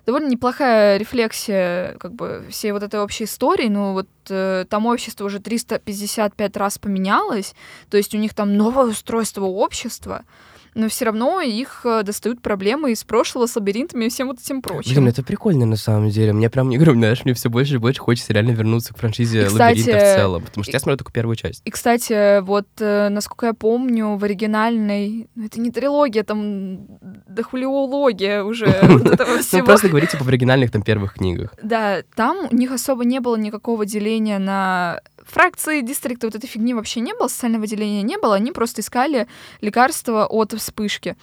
[0.06, 3.68] довольно неплохая рефлексия как бы всей вот этой общей истории.
[3.68, 7.54] Ну вот э, там общество уже 355 раз поменялось,
[7.90, 10.24] то есть у них там новое устройство общества,
[10.74, 14.62] но все равно их э, достают проблемы из прошлого с лабиринтами и всем вот этим
[14.62, 14.92] прочим.
[14.92, 16.32] Блин, это прикольно на самом деле.
[16.32, 19.42] Мне прям, не говорю, знаешь, мне все больше и больше хочется реально вернуться к франшизе
[19.42, 20.42] И, кстати, лабиринта в целом.
[20.44, 21.62] Потому что я смотрю только первую часть.
[21.64, 25.28] И, кстати, вот, э, насколько я помню, в оригинальной...
[25.34, 26.86] ну, Это не трилогия, там
[27.28, 29.64] дохулиология уже этого Ну, всего.
[29.64, 31.54] просто говорите типа, в оригинальных там первых книгах.
[31.62, 36.74] Да, там у них особо не было никакого деления на фракции, дистрикты, вот этой фигни
[36.74, 39.26] вообще не было, социального деления не было, они просто искали
[39.60, 41.16] лекарства от вспышки.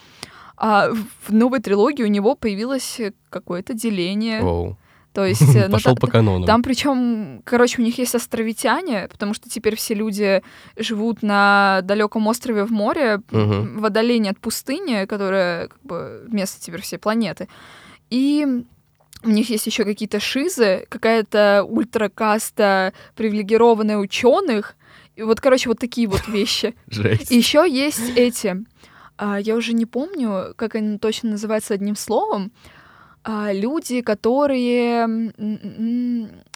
[0.58, 4.42] А в новой трилогии у него появилось какое-то деление.
[4.42, 4.78] Воу.
[5.14, 5.56] То есть...
[5.56, 6.46] э, ну, Пошел по канону.
[6.46, 10.44] Там причем, короче, у них есть островитяне, потому что теперь все люди
[10.78, 16.82] живут на далеком острове в море, в отдалении от пустыни, которая как бы место теперь
[16.82, 17.48] всей планеты.
[18.10, 18.66] И
[19.24, 24.76] у них есть еще какие-то шизы, какая-то ультракаста привилегированная ученых.
[25.16, 26.76] И вот, короче, вот такие вот вещи.
[26.88, 27.32] Жесть.
[27.32, 28.64] И еще есть эти,
[29.18, 32.52] а, я уже не помню, как они точно называются одним словом,
[33.26, 35.34] а, люди, которые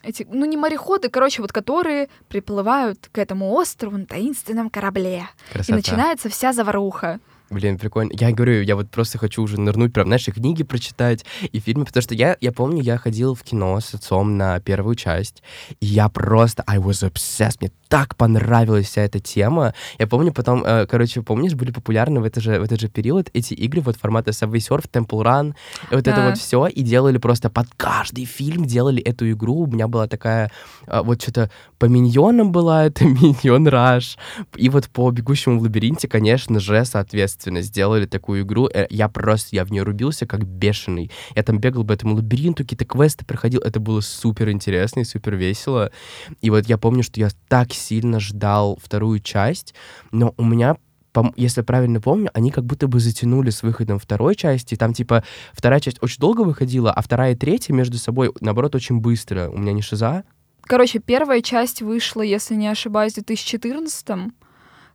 [0.01, 5.27] эти, ну не мореходы, короче, вот которые приплывают к этому острову на таинственном корабле.
[5.49, 5.75] И Красота.
[5.75, 7.19] начинается вся заваруха.
[7.53, 8.11] Блин, прикольно.
[8.13, 11.85] Я говорю, я вот просто хочу уже нырнуть, прям, знаешь, и книги прочитать, и фильмы,
[11.85, 15.43] потому что я, я помню, я ходил в кино с отцом на первую часть,
[15.79, 19.75] и я просто, I was obsessed, мне так понравилась вся эта тема.
[19.99, 23.29] Я помню потом, э, короче, помнишь, были популярны в, это же, в этот же период
[23.33, 25.53] эти игры вот формата Subway Surf, Temple Run,
[25.91, 26.29] вот это Да.
[26.29, 29.57] вот все, и делали просто под каждый фильм делали эту игру.
[29.63, 30.51] У меня была такая,
[30.87, 31.51] э, вот что-то
[31.83, 34.17] по миньонам была это Миньон Раш,
[34.55, 38.69] и вот по бегущему в лабиринте, конечно же, соответственно, сделали такую игру.
[38.73, 41.11] Э, Я просто, я в нее рубился как бешеный.
[41.35, 43.59] Я там бегал по этому лабиринту, какие-то квесты проходил.
[43.59, 45.91] Это было супер интересно и супер весело.
[46.39, 49.75] И вот я помню, что я так сильно ждал вторую часть,
[50.13, 50.77] но у меня
[51.35, 54.75] если правильно помню, они как будто бы затянули с выходом второй части.
[54.75, 58.99] Там, типа, вторая часть очень долго выходила, а вторая и третья между собой, наоборот, очень
[58.99, 59.49] быстро.
[59.49, 60.23] У меня не шиза.
[60.65, 64.33] Короче, первая часть вышла, если не ошибаюсь, в 2014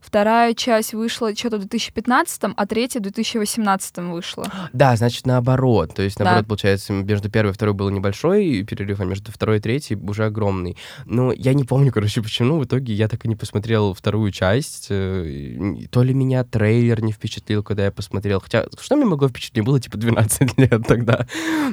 [0.01, 4.47] Вторая часть вышла что-то в 2015, а третья в 2018 вышла.
[4.73, 5.95] Да, значит, наоборот.
[5.95, 6.25] То есть, Да.
[6.25, 10.25] наоборот, получается, между первой и второй был небольшой перерыв, а между второй и третьей уже
[10.27, 10.77] огромный.
[11.05, 12.59] Но я не помню, короче, почему.
[12.59, 14.87] В итоге я так и не посмотрел вторую часть.
[14.91, 18.41] Э, То ли меня трейлер не впечатлил, когда я посмотрел.
[18.41, 19.57] Хотя, что меня могло впечатлить?
[19.59, 21.27] Мне было, типа, 12 лет тогда.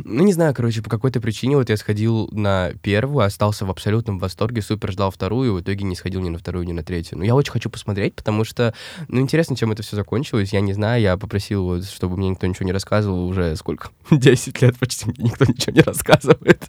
[0.03, 4.19] Ну, не знаю, короче, по какой-то причине вот я сходил на первую, остался в абсолютном
[4.19, 7.17] восторге, супер ждал вторую, и в итоге не сходил ни на вторую, ни на третью.
[7.17, 8.73] Но я очень хочу посмотреть, потому что,
[9.08, 10.54] ну, интересно, чем это все закончилось.
[10.54, 13.89] Я не знаю, я попросил, чтобы мне никто ничего не рассказывал уже сколько?
[14.12, 16.63] 10 лет почти мне никто ничего не рассказывает.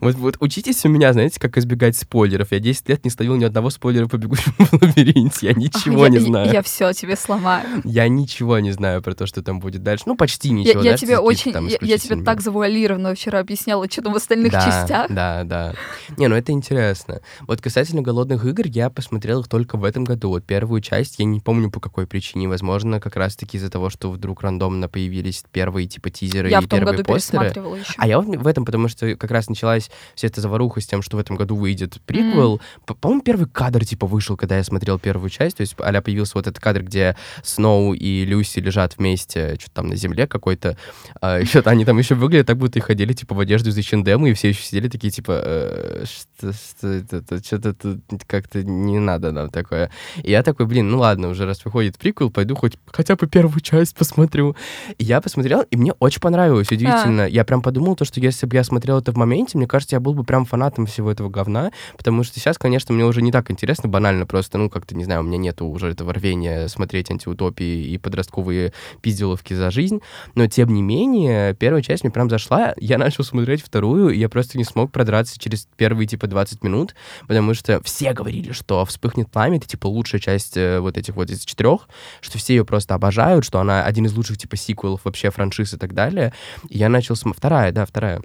[0.00, 2.52] Вот, вот учитесь у меня, знаете, как избегать спойлеров.
[2.52, 5.48] Я 10 лет не словил ни одного спойлера по бегущему в лабиринте.
[5.48, 6.52] Я ничего А, не я- знаю.
[6.52, 7.66] Я, все тебе сломаю.
[7.84, 10.04] Я ничего не знаю про то, что там будет дальше.
[10.06, 10.72] Ну, почти Я, ничего.
[10.74, 14.52] я знаешь, тебе очень, я, я тебе так завуалированно вчера объясняла, что там в остальных
[14.52, 15.06] да, частях.
[15.10, 15.74] Да, да.
[16.16, 17.20] Не, ну это интересно.
[17.46, 20.28] Вот касательно голодных игр, я посмотрел их только в этом году.
[20.30, 21.18] Вот первую часть часть.
[21.18, 22.48] Я не помню, по какой причине.
[22.48, 26.68] Возможно, как раз-таки из-за того, что вдруг рандомно появились первые, типа, тизеры Я и в
[26.68, 27.46] том первые году постеры.
[27.46, 27.94] еще.
[27.96, 31.16] А я в этом, потому что как раз началась вся эта заваруха с тем, что
[31.16, 32.60] в этом году выйдет приквел.
[32.86, 35.56] По- По-моему, первый кадр, типа, вышел, когда я смотрел первую часть.
[35.56, 39.86] То есть, а появился вот этот кадр, где Сноу и Люси лежат вместе, что-то там
[39.88, 40.76] на земле какой-то.
[41.20, 44.26] А, что-то они там еще выглядят, так будто и ходили, типа, в одежду из H&M,
[44.26, 49.32] и все еще сидели такие, типа, «Э, что, что это, что-то тут как-то не надо
[49.32, 49.90] нам такое.
[50.22, 53.60] И я такой, блин, ну ладно, уже раз выходит приквел, пойду хоть хотя бы первую
[53.60, 54.56] часть посмотрю.
[54.98, 57.26] И я посмотрел, и мне очень понравилось, удивительно.
[57.26, 60.00] Я прям подумал, то, что если бы я смотрел это в моменте, мне кажется, я
[60.00, 63.50] был бы прям фанатом всего этого говна, потому что сейчас, конечно, мне уже не так
[63.50, 67.86] интересно, банально просто, ну, как-то, не знаю, у меня нету уже этого рвения смотреть антиутопии
[67.86, 70.00] и подростковые пизделовки за жизнь,
[70.34, 74.28] но, тем не менее, первая часть мне прям зашла, я начал смотреть вторую, и я
[74.28, 76.94] просто не смог продраться через первые, типа, 20 минут,
[77.26, 81.30] потому что все говорили, что «Вспыхнет пламя»— это, типа, лучшая часть э, вот этих вот
[81.30, 81.88] из четырех,
[82.20, 85.76] что все ее просто обожают, что она один из лучших, типа, сиквелов вообще франшиз и
[85.76, 86.32] так далее.
[86.68, 87.38] И я начал смотреть...
[87.38, 88.22] Вторая, да, вторая.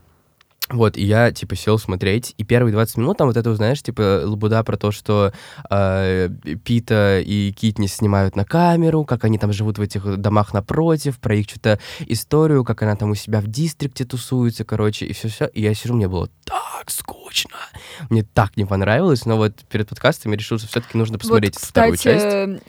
[0.70, 4.24] Вот, и я, типа, сел смотреть, и первые 20 минут там вот это, знаешь, типа,
[4.26, 5.32] лабуда про то, что
[5.70, 6.30] э,
[6.66, 11.36] Пита и Китни снимают на камеру, как они там живут в этих домах напротив, про
[11.36, 15.46] их что-то историю, как она там у себя в дистрикте тусуется, короче, и все-все.
[15.46, 17.58] И я сижу, мне было так скучно.
[18.10, 21.64] Мне так не понравилось, но вот перед подкастом я решил, что все-таки нужно посмотреть вот,
[21.64, 22.64] вторую кстати, часть.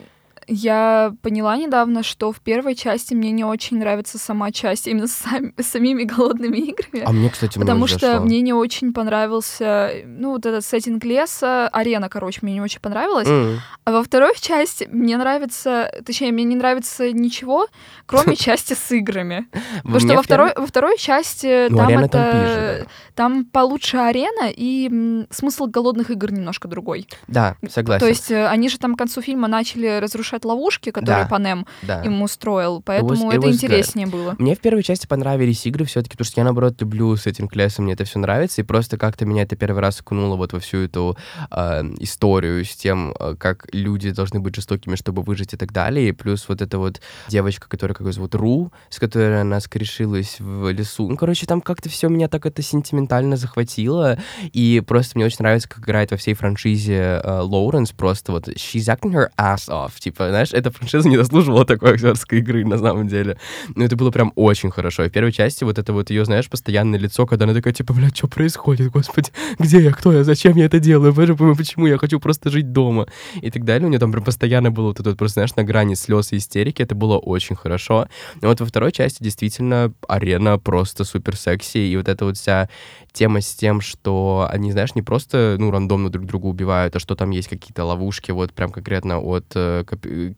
[0.49, 5.13] Я поняла недавно, что в первой части мне не очень нравится сама часть именно с
[5.13, 7.05] сами- с самими голодными играми.
[7.05, 8.25] А мне, кстати, Потому что зашло.
[8.25, 13.29] мне не очень понравился, ну, вот этот сеттинг леса, арена, короче, мне не очень понравилась.
[13.29, 13.61] М.
[13.85, 17.67] А во второй части мне нравится, точнее, мне не нравится ничего,
[18.07, 19.49] кроме части с играми.
[19.83, 22.87] Потому что во второй, во второй части Ну, там это...
[23.15, 27.07] там получше арена, и смысл голодных игр немножко другой.
[27.27, 28.01] Да, согласен.
[28.01, 31.29] То есть э, они же там к концу фильма начали разрушать ловушки, которые Да.
[31.29, 32.03] Панем да.
[32.03, 34.35] им устроил, поэтому it это was интереснее было.
[34.39, 37.85] Мне в первой части понравились игры все-таки, потому что я, наоборот, люблю с этим лесом,
[37.85, 40.79] мне это все нравится, и просто как-то меня это первый раз окунуло вот во всю
[40.79, 41.17] эту
[41.51, 46.11] э, историю с тем, э, как люди должны быть жестокими, чтобы выжить и так далее,
[46.11, 50.37] и плюс вот эта вот девочка, которая, как ее зовут, Ру, с которой она скорешилась
[50.39, 51.09] в лесу.
[51.09, 54.19] Ну, короче, там как-то все меня так это сентиментально захватило,
[54.53, 58.87] и просто мне очень нравится, как играет во всей франшизе э, Лоуренс, просто вот she's
[58.87, 63.09] acting her ass off, типа, знаешь, эта франшиза не заслуживала такой актерской игры на самом
[63.09, 63.39] деле.
[63.75, 65.05] Но это было прям очень хорошо.
[65.05, 67.93] И в первой части вот это вот ее, знаешь, постоянное лицо, когда она такая, типа,
[67.95, 71.15] блядь, что происходит, господи, где я, кто я, зачем я это делаю,
[71.57, 73.07] почему я хочу просто жить дома
[73.41, 73.87] и так далее.
[73.87, 76.37] У нее там прям постоянно было вот это вот просто, знаешь, на грани слез и
[76.37, 78.09] истерики, это было очень хорошо.
[78.41, 82.69] Но вот во второй части действительно арена просто супер секси, и вот эта вот вся
[83.13, 87.15] тема с тем, что они, знаешь, не просто, ну, рандомно друг друга убивают, а что
[87.15, 89.85] там есть какие-то ловушки, вот прям конкретно от э,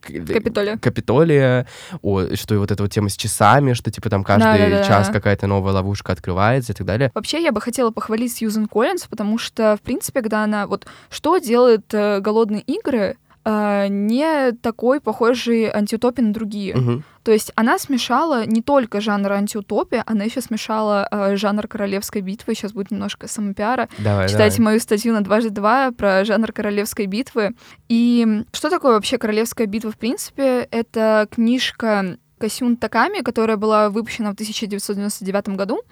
[0.02, 0.76] Капитолия.
[0.78, 1.66] Капитолия,
[2.02, 4.84] о, что и вот эта вот тема с часами, что типа там каждый Да-да-да.
[4.84, 7.10] час какая-то новая ловушка открывается и так далее.
[7.14, 10.66] Вообще, я бы хотела похвалить Сьюзен Коллинз, потому что, в принципе, когда она...
[10.66, 13.16] Вот что делает э, «Голодные игры»,
[13.50, 16.76] э, не такой похожий антиутопии на другие.
[16.76, 17.04] Мгм.
[17.22, 22.54] То есть она смешала не только жанр антиутопия, она еще смешала э, жанр королевской битвы.
[22.54, 23.88] Сейчас будет немножко самопиара.
[23.98, 24.72] Давай, Читайте давай.
[24.72, 27.54] мою статью на дважды два про жанр королевской битвы.
[27.88, 29.90] И что такое вообще королевская битва?
[29.90, 35.82] В принципе, это книжка Касюн Таками, которая была выпущена в 1999 году.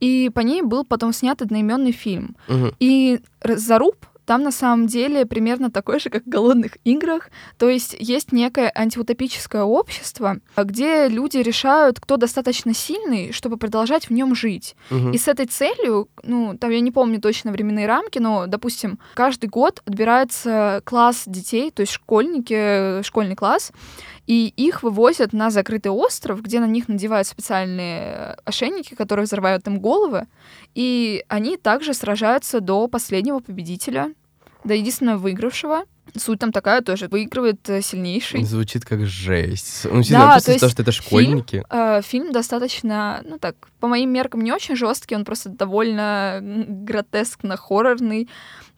[0.00, 2.36] И по ней был потом снят одноименный фильм.
[2.48, 2.72] Мгм.
[2.80, 7.30] И заруб там на самом деле примерно такой же, как в «Голодных играх».
[7.58, 14.12] То есть есть некое антиутопическое общество, где люди решают, кто достаточно сильный, чтобы продолжать в
[14.12, 14.74] нем жить.
[14.90, 15.12] Мгм.
[15.12, 19.48] И с этой целью, ну, там я не помню точно временные рамки, но, допустим, каждый
[19.48, 23.72] год отбирается класс детей, то есть школьники, школьный класс,
[24.26, 29.66] и их вывозят на закрытый остров, где на них надевают специальные э, ошейники, которые взрывают
[29.66, 30.26] им головы,
[30.74, 34.12] и они также сражаются до последнего победителя,
[34.64, 35.84] до единственного выигравшего.
[36.16, 38.42] Суть там такая тоже, выигрывает э, сильнейший.
[38.44, 39.84] Звучит как жесть.
[39.84, 41.64] Ну, Да, просто то есть что это школьники.
[41.70, 46.84] Э, Фильм достаточно, ну так, по моим меркам не очень жесткий, он просто довольно м,
[46.84, 48.28] гротескно-хоррорный,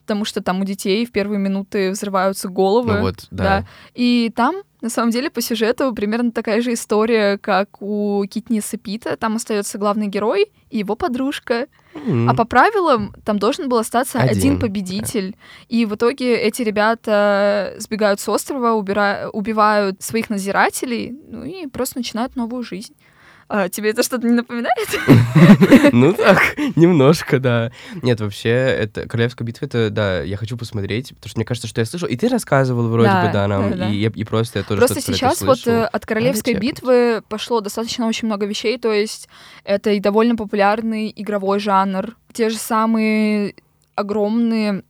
[0.01, 2.93] потому что там у детей в первые минуты взрываются головы.
[2.93, 3.65] Ну вот, да.
[3.93, 9.17] И там, на самом деле, по сюжету примерно такая же история, как у Китниса Пита.
[9.17, 11.67] Там остается главный герой и его подружка.
[11.93, 12.29] М.
[12.29, 15.35] А по правилам там должен был остаться один, Один, победитель.
[15.67, 21.97] И в итоге эти ребята сбегают с острова, убира- убивают своих надзирателей, ну и просто
[21.97, 22.93] начинают новую жизнь.
[23.51, 24.87] А, тебе это что-то не напоминает?
[25.91, 26.39] Ну так,
[26.75, 27.71] немножко, да.
[28.03, 31.81] Нет, вообще, это Королевская битва, это, да, я хочу посмотреть, потому что мне кажется, что
[31.81, 32.07] я слышал.
[32.07, 35.85] И ты рассказывал вроде бы, да, нам, и, просто я тоже Просто сейчас вот э,
[35.85, 39.27] от Королевской битвы пошло достаточно очень много вещей, то есть
[39.63, 43.55] это и довольно популярный игровой жанр, те же самые
[43.95, 44.83] огромные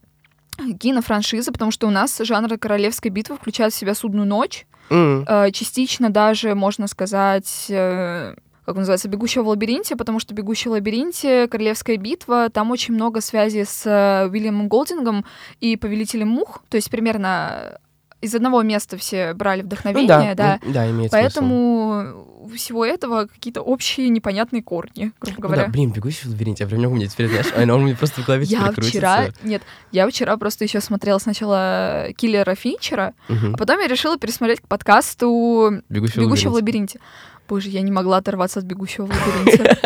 [0.79, 6.09] кинофраншизы, потому что у нас жанр Королевской битвы включает в себя Судную ночь, э, частично
[6.09, 8.35] даже, можно сказать, э,
[8.69, 13.19] как называется, «Бегущего в лабиринте», потому что «Бегущий в лабиринте», «Королевская битва», там очень много
[13.19, 15.25] связей с э, Уильямом Голдингом
[15.59, 17.79] и «Повелителем мух», то есть примерно
[18.21, 20.59] из одного места все брали Ну вдохновение, да.
[20.63, 21.23] ну, да, имеет смысл.
[21.23, 25.65] Поэтому у всего этого какие-то общие непонятные корни, грубо Ну говоря.
[25.65, 28.21] да, блин, бегущий в лабиринте, я прям не мне теперь, знаешь, а он мне просто
[28.21, 29.61] в голове я вчера, нет,
[29.91, 35.81] я вчера просто еще смотрела сначала Киллера Финчера, а потом я решила пересмотреть к подкасту
[35.89, 36.99] Бегущий в «Бегущего в лабиринте.
[36.99, 36.99] лабиринте».
[37.47, 39.77] Боже, я не могла оторваться от «Бегущего в лабиринте».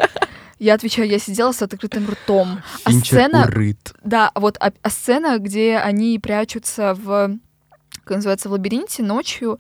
[0.59, 2.61] Я отвечаю, я сидела с открытым ртом.
[2.85, 3.93] А Финчер сцена, урыт.
[4.03, 7.37] да, вот а, а сцена, где они прячутся в,
[8.03, 9.59] как называется, в лабиринте ночью,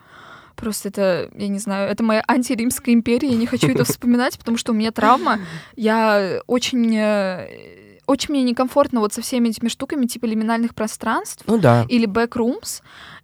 [0.55, 4.57] просто это, я не знаю, это моя антиримская империя, я не хочу это вспоминать, потому
[4.57, 5.39] что у меня травма,
[5.75, 11.57] я очень, э, очень мне некомфортно вот со всеми этими штуками типа лиминальных пространств Ну
[11.57, 11.85] да.
[11.89, 12.81] или backrooms,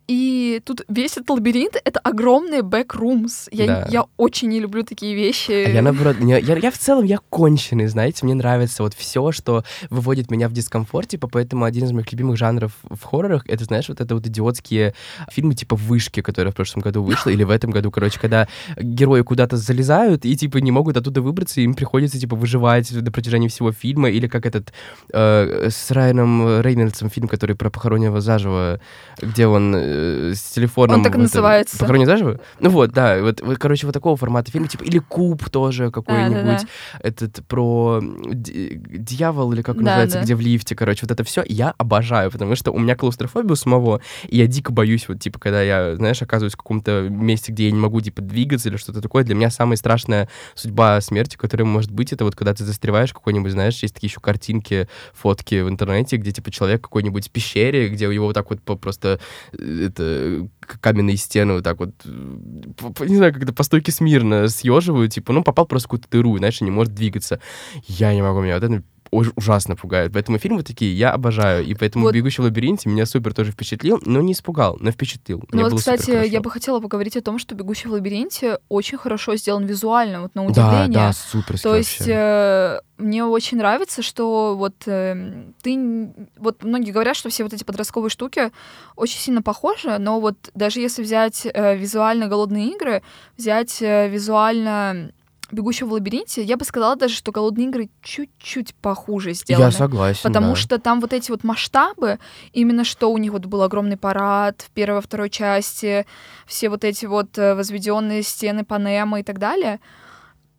[0.09, 3.47] и тут весь этот лабиринт— это огромные backrooms.
[3.51, 3.87] Я, Да.
[3.91, 5.51] я очень не люблю такие вещи.
[5.51, 9.31] А я наоборот, мне- я, я в целом, я конченый, знаете, мне нравится вот все,
[9.31, 13.63] что выводит меня в дискомфорт, типа, поэтому один из моих любимых жанров в хоррорах, это,
[13.65, 14.95] знаешь, вот это вот идиотские
[15.31, 18.47] фильмы типа «Вышки», которые в прошлом году вышло, или в этом году, короче, когда
[18.81, 23.11] герои куда-то залезают и, типа, не могут оттуда выбраться, и им приходится, типа, выживать на
[23.11, 24.73] протяжении всего фильма, или как этот
[25.13, 28.79] э, с Райаном Рейнольдсом фильм, который про похороненного заживо,
[29.21, 30.97] где он э, с телефоном...
[30.97, 31.77] Он так этом- называется.
[31.77, 32.39] «Похороненный заживо?
[32.59, 36.35] Ну вот, да, вот, вот, короче, вот такого формата фильма, типа, или Куб тоже какой-нибудь,
[36.63, 36.67] Да-да-да.
[37.07, 40.23] этот про дьявол, или как Да, называется, да.
[40.23, 43.55] где в лифте, короче, вот это все я обожаю, потому что у меня клаустрофобия у
[43.55, 47.65] самого, и я дико боюсь, вот, типа, когда я, знаешь, оказываюсь в каком-то месте, где
[47.65, 51.65] я не могу, типа, двигаться или что-то такое, для меня самая страшная судьба смерти, которая
[51.65, 55.69] может быть, это вот когда ты застреваешь какой-нибудь, знаешь, есть такие еще картинки, фотки в
[55.69, 59.19] интернете, где, типа, человек какой-нибудь в пещере, где у него вот так вот просто
[59.53, 64.47] э, это к- каменные стены вот так вот, э, не знаю, когда по стойке смирно
[64.47, 67.39] съеживают, типа, ну, попал просто в какую-то дыру, знаешь, не может двигаться.
[67.87, 70.11] Я не могу, меня вот это ужасно пугает.
[70.13, 71.65] Поэтому фильмы такие я обожаю.
[71.65, 72.13] И поэтому Вот.
[72.13, 75.43] «Бегущий в лабиринте» меня супер тоже впечатлил, но не испугал, но впечатлил.
[75.51, 78.97] Ну вот, супер кстати, я бы хотела поговорить о том, что «Бегущий в лабиринте» очень
[78.97, 80.93] хорошо сделан визуально, вот на Да, удивление.
[80.93, 86.09] да, суперски То есть э, мне очень нравится, что вот э, ты...
[86.37, 88.51] Вот многие говорят, что все вот эти подростковые штуки
[88.95, 93.01] очень сильно похожи, но вот даже если взять э, визуально «Голодные игры»,
[93.37, 95.11] взять э, визуально
[95.51, 99.65] «Бегущего в лабиринте», я бы сказала даже, что «Голодные игры» чуть-чуть похуже сделаны.
[99.65, 100.55] Я согласен, Потому да.
[100.55, 102.19] что там вот эти вот масштабы,
[102.53, 106.05] именно что у них вот был огромный парад в первой, во второй части,
[106.45, 109.79] все вот эти вот э, возведенные стены Панема и так далее,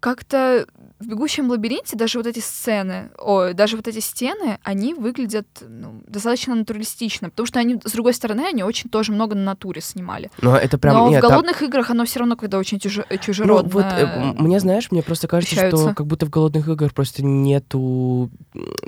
[0.01, 0.67] как-то
[0.99, 6.03] в «Бегущем лабиринте» даже вот эти сцены, о, даже вот эти стены, они выглядят ну,
[6.07, 10.31] достаточно натуралистично, потому что они, с другой стороны, они очень тоже много на натуре снимали.
[10.43, 10.95] Но это прям...
[10.95, 13.71] Но нет, в там- «Голодных играх» оно все равно когда очень чужо- Ну, чужеродно.
[13.71, 15.95] вот, э, мне, знаешь, мне просто кажется, что ощущаются.
[15.95, 18.31] как будто в «Голодных играх» просто нету...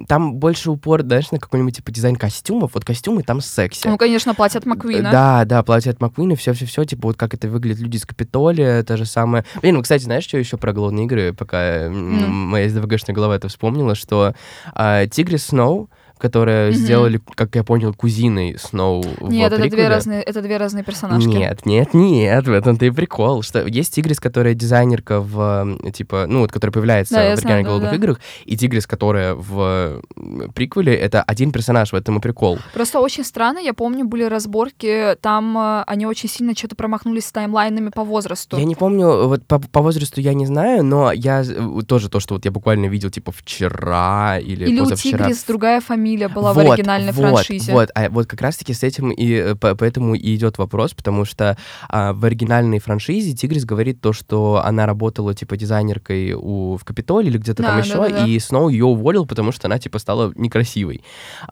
[0.09, 2.73] Там больше упор, знаешь, на какой-нибудь, типа, дизайн костюмов.
[2.75, 3.87] Вот костюмы там секси.
[3.87, 5.11] Ну, конечно, платят Маквина.
[5.11, 8.97] Да, да, платье от Маккуина, все-все-все, типа вот как это выглядит люди из Капитолия, то
[8.97, 9.45] же самое.
[9.61, 12.27] Блин, ну, кстати, знаешь, что еще про голодные игры, пока Ну.
[12.29, 14.35] моя СДВГшная голова это вспомнила, что
[14.75, 15.89] а, Тигрис Сноу,
[16.23, 16.79] которая Мгм.
[16.79, 21.27] сделали, как я понял, кузиной Сноу в Нет, это две, разные, это две разные персонажки.
[21.27, 26.27] Нет, нет, нет, в этом-то и прикол, что есть Тигрис, которая дизайнерка в, м, типа,
[26.29, 27.97] ну, вот, которая появляется Да, в оригинальных да, голодных да.
[27.97, 32.59] играх, и Тигрис, которая в м, приквеле, это один персонаж, в этом и прикол.
[32.73, 37.33] Просто очень странно, я помню, были разборки, там э, они очень сильно что-то промахнулись с
[37.33, 38.57] таймлайнами по возрасту.
[38.59, 42.21] Я не помню, вот по, по возрасту я не знаю, но я э, тоже то,
[42.21, 45.19] что вот я буквально видел, типа, вчера или, Или у позавчера.
[45.19, 47.73] Тигрис другая фамилия была в Вот, оригинальной вот, франшизе.
[47.73, 51.25] Вот, а вот как раз-таки с этим и э, по- поэтому и идет вопрос, потому
[51.25, 51.57] что
[51.89, 57.29] а, в оригинальной франшизе Тигрис говорит то, что она работала типа дизайнеркой у, в Капитоле
[57.29, 58.27] или где-то Да, там да, еще, да, да.
[58.27, 61.03] и Сноу ее уволил, потому что она типа стала некрасивой.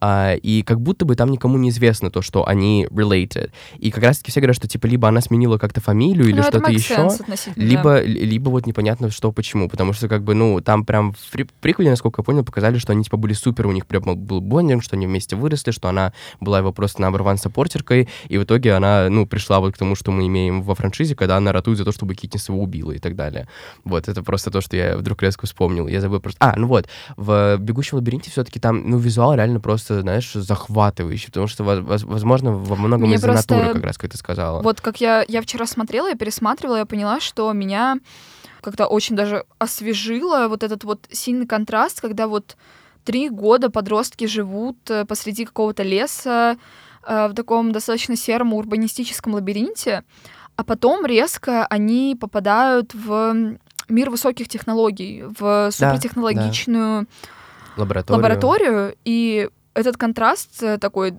[0.01, 3.51] А, и как будто бы там никому не известно то, что они related.
[3.79, 6.71] И как раз-таки все говорят, что типа либо она сменила как-то фамилию или Ну, что-то
[6.71, 6.95] еще.
[6.95, 7.63] относительно, да.
[7.63, 9.69] Либо, ли- либо вот непонятно что, почему.
[9.69, 12.93] Потому что, как бы, ну, там прям в при- приквеле, насколько я понял, показали, что
[12.93, 16.12] они, типа, были супер, у них прям был, бондинг, что они вместе выросли, что она
[16.40, 19.94] была его просто number one саппортеркой, и в итоге она, ну, пришла вот к тому,
[19.94, 22.98] что мы имеем во франшизе, когда она ратует за то, чтобы Китнис его убила и
[22.98, 23.48] так далее.
[23.84, 25.86] Вот, это просто то, что я вдруг резко вспомнил.
[25.86, 26.38] Я забыл просто...
[26.44, 31.46] А, ну вот, в «Бегущем лабиринте» все-таки там, ну, визуал реально просто, знаешь, захватывающий, потому
[31.46, 33.55] что, возможно, во многом из-за просто...
[33.55, 34.62] натуры, как раз, как ты сказала.
[34.62, 37.98] Вот как я, я вчера смотрела, я пересматривала, я поняла, что меня
[38.61, 42.57] как-то очень даже освежило вот этот вот сильный контраст, когда вот
[43.05, 46.57] три года подростки живут э, посреди какого-то леса
[47.07, 50.05] э, в таком достаточно сером урбанистическом лабиринте,
[50.57, 53.57] а потом резко они попадают в
[53.88, 57.07] мир высоких технологий, в супертехнологичную да,
[57.76, 57.82] да.
[57.82, 58.16] лабораторию.
[58.16, 61.14] лабораторию, и этот контраст э, такой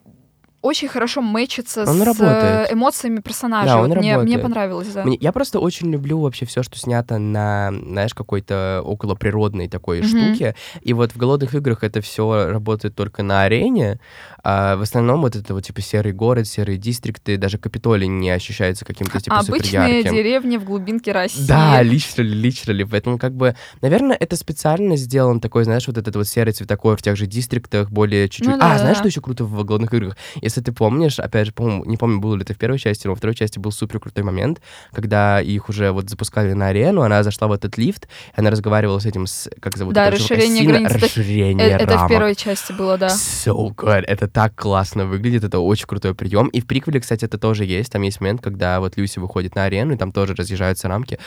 [0.62, 2.72] очень хорошо мэчится он с работает.
[2.72, 3.68] эмоциями персонажа.
[3.68, 5.04] Да, он вот мне, мне понравилось, да.
[5.04, 10.06] Мне, я просто очень люблю вообще все, что снято на, знаешь, какой-то околоприродной такой mm-hmm.
[10.06, 10.56] штуке.
[10.82, 14.00] И вот в голодных играх это все работает только на арене.
[14.44, 18.86] А в основном вот это вот типа серый город, серые дистрикты, даже Капитолий не ощущается
[18.86, 21.48] каким-то типа Обычные деревни в глубинке России.
[21.48, 22.84] Да, личерали, личерали.
[22.84, 27.02] Поэтому как бы, наверное, это специально сделан такой, знаешь, вот этот вот серый цветокор в
[27.02, 28.48] тех же дистриктах, более чуть-чуть.
[28.48, 30.18] Ну, да, а, знаешь, что еще круто в голодных играх?
[30.52, 33.14] Если ты помнишь, опять же, по не помню, было ли это в первой части, но
[33.14, 37.24] во второй части был супер крутой момент, когда их уже вот запускали на арену, она
[37.24, 39.94] зашла в этот лифт, и она разговаривала с этим, с, как зовут?
[39.94, 40.92] Да, расширение границ.
[40.92, 43.08] Расширение это, это в первой части было, да.
[43.08, 44.04] So good.
[44.06, 46.48] Это так классно выглядит, это очень крутой прием.
[46.48, 47.94] И в приквеле, кстати, это тоже есть.
[47.94, 51.18] Там есть момент, когда вот Люси выходит на арену, и там тоже разъезжаются рамки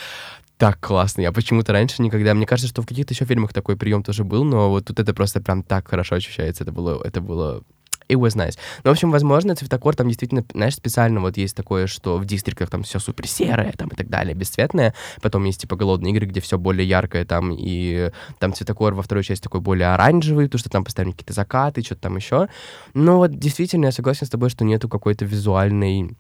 [0.57, 1.23] так классно.
[1.23, 2.33] Я почему-то раньше никогда...
[2.33, 5.13] Мне кажется, что в каких-то еще фильмах такой прием тоже был, но вот тут это
[5.13, 6.63] просто прям так хорошо ощущается.
[6.63, 7.65] Это было, это было
[8.09, 8.57] it was nice.
[8.85, 12.71] Ну, в общем, возможно, цветокор там действительно, знаешь, специально вот есть такое, что в дистриктах
[12.71, 14.95] там все супер серое там и так далее, бесцветное.
[15.23, 19.25] Потом есть типа голодные игры, где все более яркое там, и там цветокор во второй
[19.25, 22.49] части такой более оранжевый, потому что там постоянно какие-то закаты, что-то там еще.
[22.95, 26.17] Но вот действительно я согласен с тобой, что нету какой-то визуальной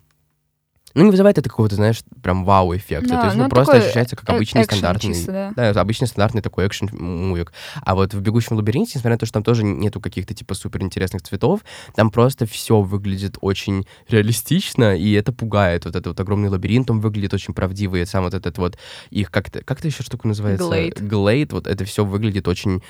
[0.95, 3.09] ну, не вызывает это какого-то, знаешь, прям вау-эффекта.
[3.09, 5.15] Да, То есть, ну, ну просто ощущается как обычный стандартный...
[5.15, 5.73] Чисто, да.
[5.73, 7.53] да, обычный стандартный такой экшен-мувик.
[7.83, 10.83] А вот в «Бегущем лабиринте», несмотря на то, что там тоже нету каких-то, типа, супер
[10.83, 11.61] интересных цветов,
[11.97, 15.85] там просто все выглядит очень реалистично, и это пугает.
[15.85, 18.03] Вот этот вот огромный лабиринт, он выглядит очень правдивый.
[18.03, 18.79] И сам вот этот вот
[19.11, 19.65] их как-то...
[19.65, 20.65] Как-то еще штука называется?
[20.65, 21.01] Глейд.
[21.01, 21.53] Глейд.
[21.53, 22.83] Вот это все выглядит очень,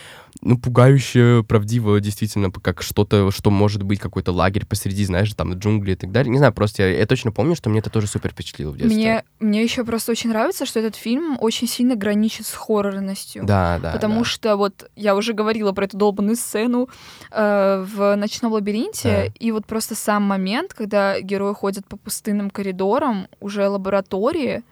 [0.42, 5.92] ну, пугающе, правдиво, действительно, как что-то, что может быть какой-то лагерь посреди, знаешь, там, джунгли
[5.92, 6.30] и так далее.
[6.30, 8.96] Не знаю, просто я, я точно помню, что мне это тоже супер впечатлило в детстве.
[8.96, 13.44] Мне, мне еще просто очень нравится, что этот фильм очень сильно граничит с хоррорностью.
[13.44, 13.92] Да, да.
[13.92, 14.24] Потому да.
[14.24, 16.88] что вот я уже говорила про эту долбанную сцену
[17.30, 19.32] э, в ночном лабиринте, да.
[19.38, 24.64] и вот просто сам момент, когда герои ходят по пустынным коридорам, уже лаборатории,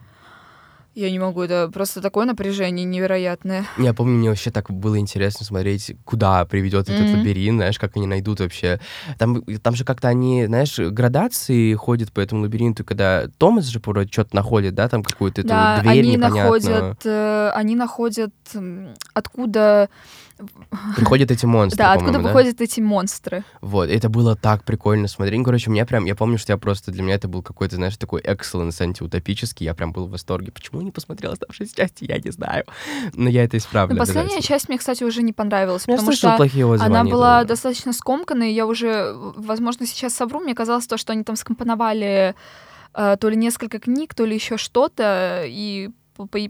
[0.95, 3.66] я не могу, это просто такое напряжение невероятное.
[3.78, 6.95] Я помню, мне вообще так было интересно смотреть, куда приведет mm-hmm.
[6.95, 8.78] этот лабиринт, знаешь, как они найдут вообще.
[9.18, 14.11] Там, там же как-то они, знаешь, градации ходят по этому лабиринту, когда Томас же вроде
[14.12, 16.45] что-то находит, да, там какую-то да, эту дверь они непонятную.
[16.45, 18.32] находят, э, они находят,
[19.14, 19.88] откуда
[20.97, 21.78] Приходят эти монстры.
[21.78, 23.45] Да, откуда выходят эти монстры.
[23.61, 25.39] Вот, это было так прикольно смотреть.
[25.39, 27.97] Ну, короче, мне прям, я помню, что я просто, для меня это был какой-то, знаешь,
[27.97, 29.64] такой excellence антиутопический.
[29.64, 30.53] Я прям был в восторге.
[30.53, 32.64] Почему не посмотрел оставшиеся части, я не знаю.
[33.14, 33.95] Но я это исправлю.
[33.95, 37.49] Но последняя часть мне, кстати, уже не понравилась, мне потому что плохие она была тоже.
[37.49, 38.53] достаточно скомканной.
[38.53, 40.41] Я уже, возможно, сейчас совру.
[40.41, 42.35] Мне казалось то, что они там скомпоновали
[42.95, 45.91] э, то ли несколько книг, то ли еще что-то, и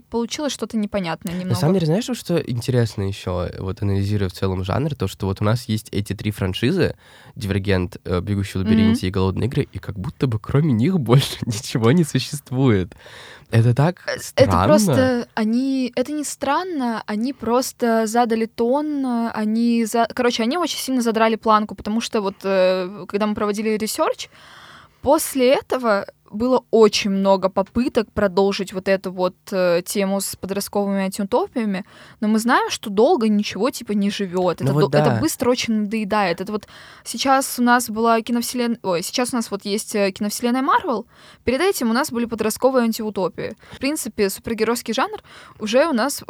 [0.09, 1.49] получилось что-то непонятное немного.
[1.51, 5.41] На самом деле, знаешь, что интересно еще, вот анализируя в целом жанр, то, что вот
[5.41, 6.95] у нас есть эти три франшизы,
[7.35, 9.09] Дивергент, э, Бегущий в лабиринте mm-hmm.
[9.09, 12.93] и Голодные игры, и как будто бы кроме них больше ничего не существует.
[13.51, 14.49] Это так э, странно.
[14.49, 20.07] Это просто, они, это не странно, они просто задали тон, они, за...
[20.13, 24.29] короче, они очень сильно задрали планку, потому что вот, э, когда мы проводили research,
[25.01, 31.85] после этого было очень много попыток продолжить вот эту вот э, тему с подростковыми антиутопиями,
[32.19, 34.61] но мы знаем, что долго ничего типа не живет.
[34.61, 34.99] Это, ну вот да.
[34.99, 36.41] это быстро очень надоедает.
[36.41, 36.67] Это вот
[37.03, 38.79] сейчас у нас была киновселенная...
[38.83, 41.05] Ой, сейчас у нас вот есть э, киновселенная Марвел.
[41.43, 43.55] Перед этим у нас были подростковые антиутопии.
[43.71, 45.21] В принципе, супергеройский жанр
[45.59, 46.23] уже у нас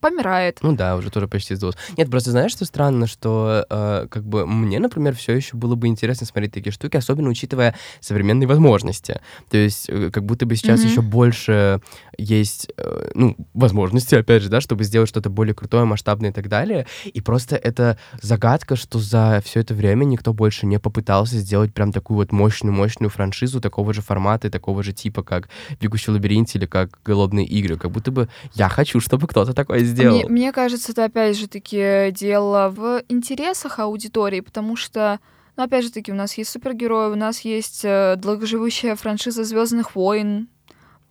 [0.00, 0.58] помирает.
[0.62, 1.78] Ну да, уже тоже почти сдулся.
[1.96, 5.88] Нет, просто знаешь, что странно, что э, как бы мне, например, все еще было бы
[5.88, 9.20] интересно смотреть такие штуки, особенно учитывая современные возможности месте.
[9.50, 10.88] То есть э, как будто бы сейчас mm-hmm.
[10.88, 11.80] еще больше
[12.18, 16.48] есть, э, ну, возможности, опять же, да, чтобы сделать что-то более крутое, масштабное и так
[16.48, 16.86] далее.
[17.04, 21.92] И просто это загадка, что за все это время никто больше не попытался сделать прям
[21.92, 25.48] такую вот мощную-мощную франшизу такого же формата и такого же типа, как
[25.80, 27.76] «Бегущий в лабиринте» или как «Голодные игры».
[27.76, 30.16] Как будто бы я хочу, чтобы кто-то такое сделал.
[30.16, 35.18] Мне, мне кажется, это опять же таки дело в интересах аудитории, потому что
[35.56, 39.94] ну, опять же таки, у нас есть супергерои, у нас есть э, долгоживущая франшиза Звездных
[39.94, 40.48] войн,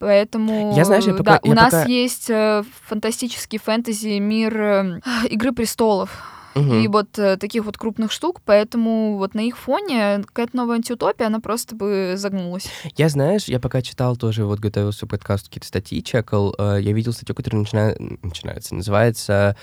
[0.01, 1.69] Поэтому я, знаешь, я пока, да, я у пока...
[1.69, 6.09] нас есть э, фантастический фэнтези мир э, Игры престолов.
[6.55, 6.73] Угу.
[6.73, 11.27] И вот э, таких вот крупных штук, поэтому вот на их фоне какая-то новая антиутопия,
[11.27, 12.67] она просто бы загнулась.
[12.97, 16.91] Я, знаешь, я пока читал тоже, вот готовился к подкасту, какие-то статьи чекал, э, я
[16.91, 17.95] видел статью, которая начина...
[18.21, 19.55] начинается, называется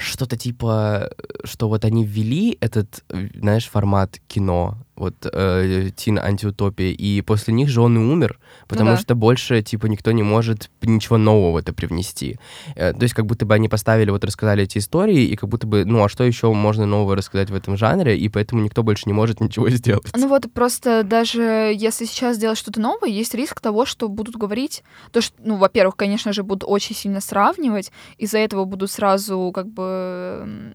[0.00, 1.12] что-то типа,
[1.44, 7.70] что вот они ввели этот, знаешь, формат кино, вот э, Тин антиутопия, и после них
[7.70, 8.38] же он и умер,
[8.68, 9.02] потому ну, да.
[9.02, 12.38] что больше, типа, никто не может ничего нового в это привнести.
[12.76, 15.66] Э, то есть как будто бы они поставили, вот рассказали эти истории, и как будто
[15.66, 19.04] бы, ну, а что еще можно нового рассказать в этом жанре, и поэтому никто больше
[19.06, 20.12] не может ничего сделать.
[20.14, 21.42] Ну вот, просто даже
[21.74, 25.96] если сейчас сделать что-то новое, есть риск того, что будут говорить, то, что, ну, во-первых,
[25.96, 30.74] конечно же, будут очень сильно сравнивать, из-за этого будут сразу как бы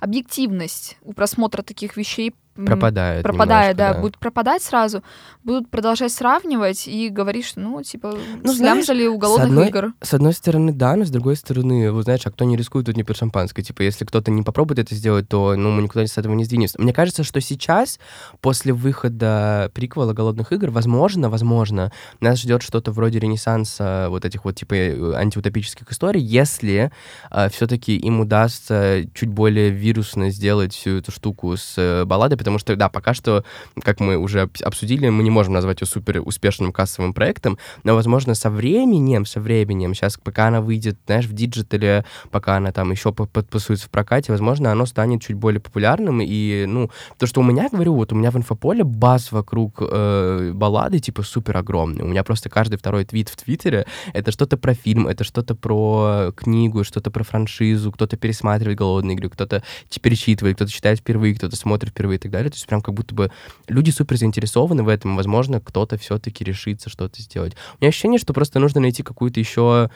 [0.00, 2.34] объективность у просмотра таких вещей
[2.64, 3.22] пропадает.
[3.22, 5.02] Пропадает, да, да, будут пропадать сразу,
[5.44, 9.92] будут продолжать сравнивать и говорить, что, ну, типа, ну, слямзали уголовных с одной, игр.
[10.00, 12.96] С одной стороны, да, но с другой стороны, вот знаешь, а кто не рискует, тут
[12.96, 13.62] не пьет шампанское.
[13.62, 16.80] Типа, если кто-то не попробует это сделать, то, ну, мы никуда с этого не сдвинемся.
[16.80, 17.98] Мне кажется, что сейчас,
[18.40, 24.56] после выхода приквела «Голодных игр», возможно, возможно, нас ждет что-то вроде ренессанса вот этих вот,
[24.56, 26.90] типа, э, антиутопических историй, если
[27.30, 32.60] э, все-таки им удастся чуть более вирусно сделать всю эту штуку с э, балладой, потому
[32.60, 33.44] что, да, пока что,
[33.82, 38.36] как мы уже обсудили, мы не можем назвать ее супер успешным кассовым проектом, но, возможно,
[38.36, 42.92] со временем, со временем, сейчас, пока она выйдет, знаешь, в digital е, пока она там
[42.92, 46.88] еще подписывается в прокате, возможно, оно станет чуть более популярным, и, ну,
[47.18, 51.24] то, что у меня, говорю, вот у меня в инфополе buzz вокруг э, баллады, типа,
[51.24, 52.04] супер огромный.
[52.04, 56.30] У меня просто каждый второй твит в Твиттере— это что-то про фильм, это что-то про
[56.36, 59.64] книгу, что-то про франшизу, кто-то пересматривает «Голодные игры», кто-то
[60.00, 62.35] перечитывает, кто-то читает впервые, кто-то смотрит впервые и так далее.
[62.44, 63.30] То есть прям как будто бы
[63.68, 67.54] люди супер заинтересованы в этом, возможно, кто-то все-таки решится что-то сделать.
[67.74, 69.90] У меня ощущение, что просто нужно найти какую-то еще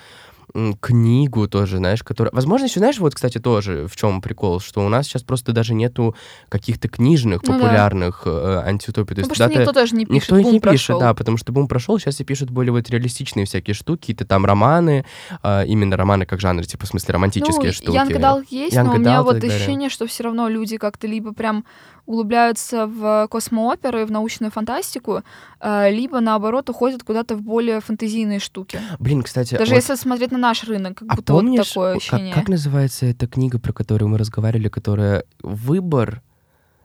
[0.80, 2.32] книгу тоже, знаешь, которая...
[2.32, 5.74] Возможно, еще, знаешь, вот, кстати, тоже в чем прикол, что у нас сейчас просто даже
[5.74, 6.14] нету
[6.48, 8.30] каких-то книжных, ну, популярных да.
[8.64, 9.14] э, антиутопий.
[9.14, 10.96] То ну, есть, потому что никто тоже не пишет, Никто их не прошел.
[10.96, 14.24] пишет, да, потому что бум прошел, сейчас все пишут более вот реалистичные всякие штуки, какие-то
[14.24, 15.04] там романы,
[15.42, 17.96] э, именно романы как жанр, типа, в смысле, романтические ну, штуки.
[17.96, 21.32] Янг Далл есть, Young но у меня вот ощущение, что все равно люди как-то либо
[21.32, 21.64] прям
[22.10, 25.22] углубляются в космооперы, в научную фантастику,
[25.60, 28.80] э, либо, наоборот, уходят куда-то в более фантазийные штуки.
[28.98, 29.56] Блин, кстати...
[29.56, 29.76] Даже вот...
[29.76, 32.34] если смотреть на наш рынок, как а будто помнишь, вот такое ощущение.
[32.34, 36.22] Как, как называется эта книга, про которую мы разговаривали, которая «Выбор»,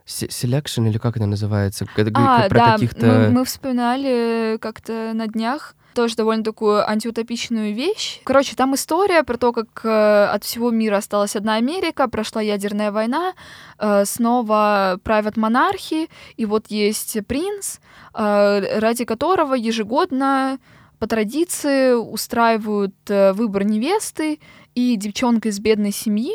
[0.06, 1.86] Selection, или как это называется?
[1.96, 3.06] Это а, про да, каких-то...
[3.06, 8.20] мы, мы вспоминали как-то на днях тоже довольно такую антиутопичную вещь.
[8.24, 12.92] Короче, там история про то, как э, от всего мира осталась одна Америка, прошла ядерная
[12.92, 13.32] война,
[13.78, 17.78] э, снова правят монархи, и вот есть принц,
[18.14, 20.58] э, ради которого ежегодно
[20.98, 24.38] по традиции устраивают э, выбор невесты,
[24.74, 26.34] и девчонка из бедной семьи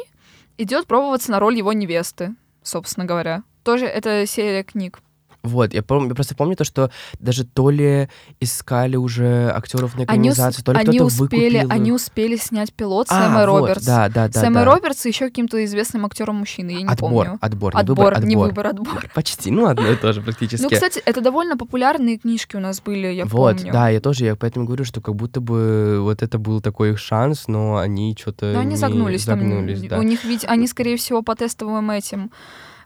[0.58, 3.44] идет пробоваться на роль его невесты, собственно говоря.
[3.64, 5.00] Тоже это серия книг.
[5.44, 8.10] Вот, я, помню, я просто помню то, что даже то ли
[8.40, 11.72] искали уже актеров на экранизацию, то ли они кто-то успели, выкупил.
[11.72, 13.86] Они успели снять пилот а, Сэма вот, Робертс.
[13.86, 14.40] Да, да, да.
[14.40, 14.66] Сэма да.
[14.66, 17.38] Робертс и еще каким-то известным актером мужчины, я не отбор, помню.
[17.42, 18.28] Отбор, отбор, не выбор, отбор.
[18.30, 19.12] Не выбор, отбор.
[19.16, 20.64] Почти, ну одно и то же практически.
[20.64, 23.64] Ну, кстати, это довольно популярные книжки у нас были, я вот, помню.
[23.66, 26.92] Вот, да, я тоже, я поэтому говорю, что как будто бы вот это был такой
[26.92, 29.26] их шанс, но они что-то Но они загнулись.
[29.26, 29.98] загнулись там, да.
[29.98, 32.30] У них ведь, они, скорее всего, по тестовым этим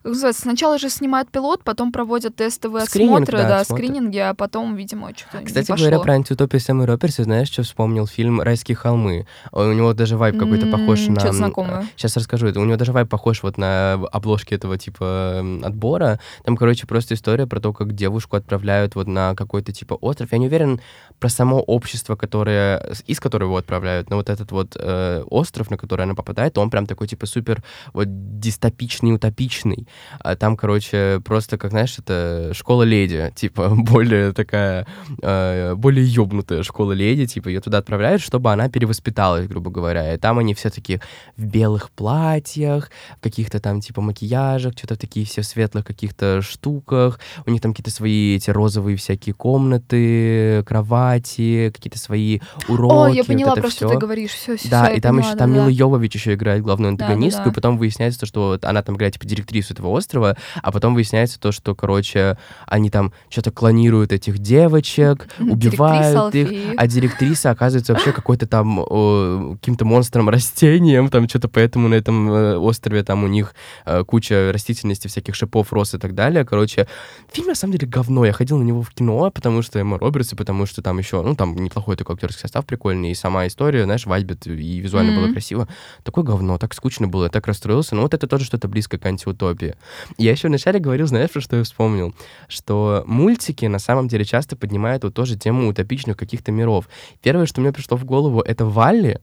[0.10, 4.76] называется, сначала же снимают пилот, потом проводят тестовые Скрининг, осмотры, да, да скрининги, а потом,
[4.76, 9.28] видимо, что-то Кстати не говоря, про антиутопию Сэма Робертса, знаешь, что вспомнил фильм «Райские холмы»?
[9.52, 11.32] У него даже вайп какой-то похож на...
[11.32, 11.88] знакомое.
[11.96, 12.60] Сейчас расскажу это.
[12.60, 16.20] У него даже вайп похож вот на обложки этого типа отбора.
[16.44, 20.32] Там, короче, просто история про то, как девушку отправляют вот на какой-то типа остров.
[20.32, 20.82] Я не уверен
[21.20, 22.94] про само общество, которое...
[23.08, 26.70] из которого его отправляют, но вот этот вот э, остров, на который она попадает, он
[26.70, 29.88] прям такой типа супер вот дистопичный, утопичный.
[30.20, 34.88] А там, короче, просто, как знаешь, это школа леди, типа, более такая,
[35.22, 40.14] э, более ёбнутая школа леди, типа, ее туда отправляют, чтобы она перевоспиталась, грубо говоря.
[40.14, 41.02] И там они все такие
[41.38, 42.90] в белых платьях,
[43.20, 47.20] в каких-то там, типа, макияжах, что-то такие все светлых каких-то штуках.
[47.46, 53.12] У них там какие-то свои эти розовые всякие комнаты, кровати, какие-то свои уроки.
[53.12, 54.32] О, я поняла, вот про что ты говоришь.
[54.32, 55.72] Все, все, Да, и там еще там Мила да.
[55.72, 57.52] Йовович еще играет главную антагонистку, да.
[57.52, 61.40] и потом выясняется, что вот она там играет типа директрису этого острова, а потом выясняется
[61.40, 68.12] то, что, короче, они там что-то клонируют этих девочек, убивают их, а директриса оказывается вообще
[68.12, 73.28] какой-то там о, каким-то монстром растением, там что-то поэтому на этом э, острове там у
[73.28, 73.54] них
[73.86, 76.46] э, куча растительности, всяких шипов, роз и так далее.
[76.46, 76.88] Короче,
[77.32, 78.26] фильм на самом деле говно.
[78.26, 81.22] Я ходил на него в кино, потому что Эмма Робертс, и потому что там еще,
[81.22, 85.26] ну, там неплохой такой актерский состав прикольный, и сама история, знаешь, вайбит, и визуально было
[85.26, 85.32] Мгм.
[85.34, 85.68] красиво.
[86.04, 87.96] Такое говно, так скучно было, я так расстроился.
[87.96, 89.75] Но вот это тоже что-то близко к антиутопии.
[90.18, 92.14] Я еще вначале говорил, знаешь, про что я вспомнил?
[92.48, 96.90] Что мультики на самом деле часто поднимают вот тоже тему утопичных каких-то миров.
[97.22, 99.22] Первое, что мне пришло в голову, это Валли,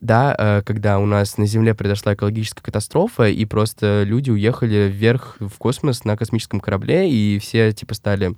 [0.00, 5.36] да, э, когда у нас на Земле произошла экологическая катастрофа, и просто люди уехали вверх
[5.40, 8.34] в космос на космическом корабле, и все, типа, стали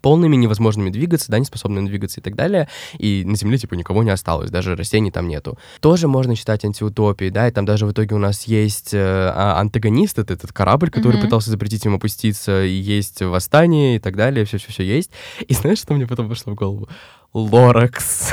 [0.00, 2.68] полными, невозможными двигаться, да, неспособными двигаться и так далее,
[2.98, 5.58] и на Земле, типа, никого не осталось, даже растений там нету.
[5.80, 8.98] Тоже можно считать антиутопией, да, и там даже в итоге у нас есть э,
[9.34, 11.22] а- антагонист, это этот корабль, который Мгм.
[11.26, 15.10] пытался запретить им опуститься, и есть восстание и так далее, все-все-все есть.
[15.46, 16.88] И знаешь, что мне потом пришло в голову?
[17.32, 18.32] Лоракс.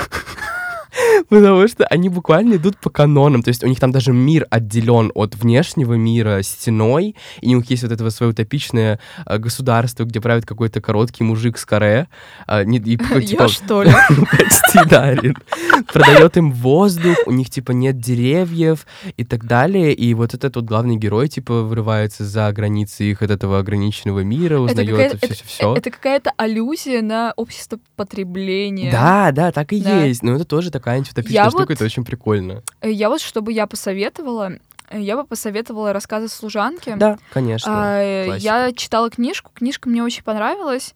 [1.29, 3.43] Потому что они буквально идут по канонам.
[3.43, 7.69] То есть у них там даже мир отделен от внешнего мира стеной, и у них
[7.69, 12.07] есть вот это свое утопичное э, государство, где правит какой-то короткий мужик с каре.
[12.47, 13.91] а, не- и, типа, Я что ли?
[14.09, 15.15] Почти, да.
[15.91, 18.85] Продает им воздух, у них, типа, нет деревьев
[19.17, 19.93] и так далее.
[19.93, 24.59] И вот этот вот главный герой, типа, вырывается за границы их от этого ограниченного мира,
[24.59, 25.75] узнает все-все-все.
[25.75, 28.91] Это какая-то аллюзия на общество потребления.
[28.91, 30.23] Да, да, так и есть.
[30.23, 32.63] Но это тоже такая антиутопичная Я штука, вот- это очень прикольно.
[32.81, 34.53] Э, Я вот, чтобы я посоветовала,
[34.89, 36.93] э, я бы посоветовала рассказы служанки.
[36.97, 37.71] Да, конечно.
[37.73, 38.43] А, э, классика.
[38.43, 40.95] я читала книжку, книжка мне очень понравилась.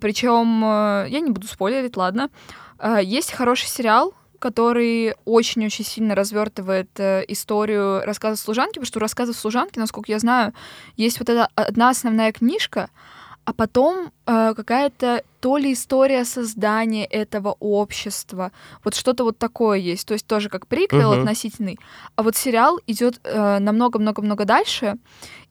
[0.00, 2.30] Причем я не буду спойлерить, ладно.
[2.78, 9.00] А, Есть хороший сериал, который очень-очень сильно развертывает э, историю рассказов служанки, потому что у
[9.00, 10.52] рассказов служанки, насколько я знаю,
[10.96, 12.88] есть вот эта одна основная книжка,
[13.46, 18.50] а потом э, какая-то то ли история создания этого общества,
[18.84, 21.20] вот что-то вот такое есть, то есть тоже как приквел Мгм.
[21.20, 21.78] относительный,
[22.16, 24.96] а вот сериал идет намного-много-много дальше,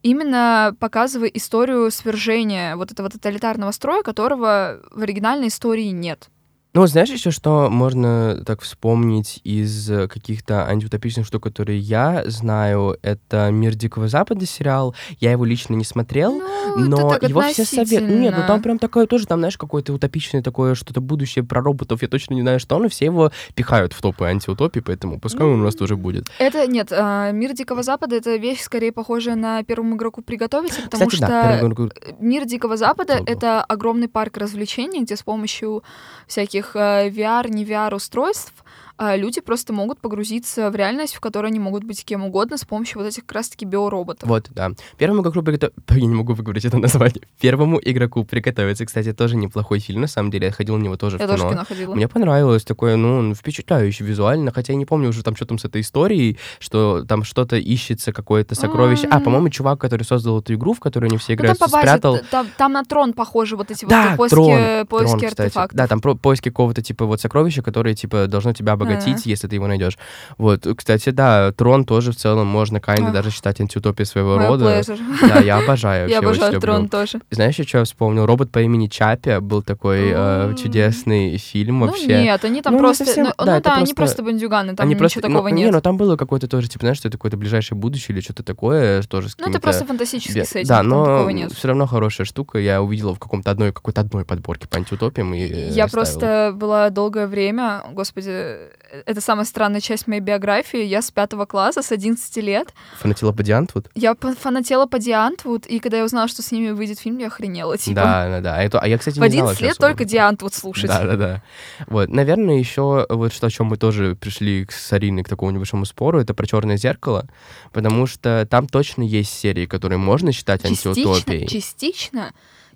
[0.03, 6.29] именно показывая историю свержения вот этого тоталитарного строя, которого в оригинальной истории нет.
[6.75, 12.23] Ну, вот знаешь еще, что можно так вспомнить из э, каких-то антиутопичных штук, которые я
[12.25, 12.97] знаю?
[13.01, 14.93] Это «Мир Дикого Запада» сериал.
[15.21, 16.33] Я его лично не смотрел,
[16.75, 18.19] Ну, но его все советуют.
[18.19, 22.01] Нет, ну там прям такое тоже, там, знаешь, какое-то утопичное такое что-то будущее про роботов.
[22.01, 25.61] Я точно не знаю, что, но все его пихают в топы антиутопии, поэтому пускай он
[25.61, 26.27] у нас тоже будет.
[26.39, 31.07] Это нет, а, мир Дикого Запада это вещь скорее похожая на первому игроку приготовиться, потому
[31.07, 35.81] Кстати, что да, мир Дикого Запада это огромный парк развлечений, где с помощью
[36.27, 38.64] всяких э, VR, не VR устройств
[38.99, 42.99] люди просто могут погрузиться в реальность, в которой они могут быть кем угодно с помощью
[42.99, 44.27] вот этих как раз-таки биороботов.
[44.27, 44.71] Вот, да.
[44.97, 45.81] Первому игроку приготовиться...
[45.95, 47.21] Я не могу выговорить это название.
[47.39, 50.47] Первому игроку приготовиться, кстати, тоже неплохой фильм, на самом деле.
[50.47, 51.49] Я ходил на него тоже Я в тоже кино.
[51.49, 51.95] в кино ходила.
[51.95, 55.57] Мне понравилось такое, ну, он впечатляющий визуально, хотя я не помню уже там, что там
[55.57, 59.07] с этой историей, что там что-то ищется, какое-то сокровище.
[59.11, 61.77] А, по-моему, чувак, который создал эту игру, в которой они все Ну, там играют, базе,
[61.77, 62.19] спрятал...
[62.31, 65.41] там, там на трон похожи вот эти Да, вот поиски, трон, поиски трон, кстати.
[65.41, 65.77] артефактов.
[65.77, 69.21] Да, там про поиски какого-то типа вот сокровища, которое типа должно тебя обогатить, Ага.
[69.25, 69.97] если ты его найдешь.
[70.37, 74.65] Вот, кстати, да, трон тоже в целом можно kinda даже считать антиутопией своего My рода.
[74.65, 74.99] pleasure.
[75.27, 76.07] Да, я обожаю.
[76.09, 77.19] Я вообще обожаю трон тоже.
[77.31, 78.25] Знаешь, еще что я вспомнил?
[78.25, 82.07] Робот по имени Чапи был такой э, чудесный фильм вообще.
[82.17, 83.05] Ну нет, они там Ну, просто...
[83.05, 85.65] совсем- ну, да, ну да, они просто- бандюганы, там Они ничего просто, такого ну, нет.
[85.67, 88.43] Не, ну там было какое-то тоже, типа, знаешь, что это какое-то ближайшее будущее или что-то
[88.43, 92.59] такое, тоже с Ну, это просто фантастический бе- сеттинг, Да, но все равно хорошая штука.
[92.59, 96.89] Я увидела в каком-то одной, какой-то одной подборке по антиутопиям и э, Я просто была
[96.89, 98.57] долгое время, господи,
[99.05, 100.83] это самая странная часть моей биографии.
[100.83, 102.73] Я с пятого класса, с 11 лет.
[102.99, 103.89] Фанатила по Диантвуд?
[103.95, 107.77] Я фанатела по Диантвуд, и когда я узнала, что с ними выйдет фильм, я охренела.
[107.77, 108.55] Типа, Да, да, да.
[108.57, 109.87] А, это- а я, кстати, в не знал 11 вообще лет особо.
[109.89, 110.87] только Диантвуд слушать.
[110.87, 111.43] Да, да, да.
[111.87, 115.51] Вот, наверное, еще вот что, о чем мы тоже пришли к- с Ариной к такому
[115.51, 117.27] небольшому спору, это про черное зеркало,
[117.73, 121.47] потому что там точно есть серии, которые можно считать Частично, антиутопией.
[121.47, 122.33] частично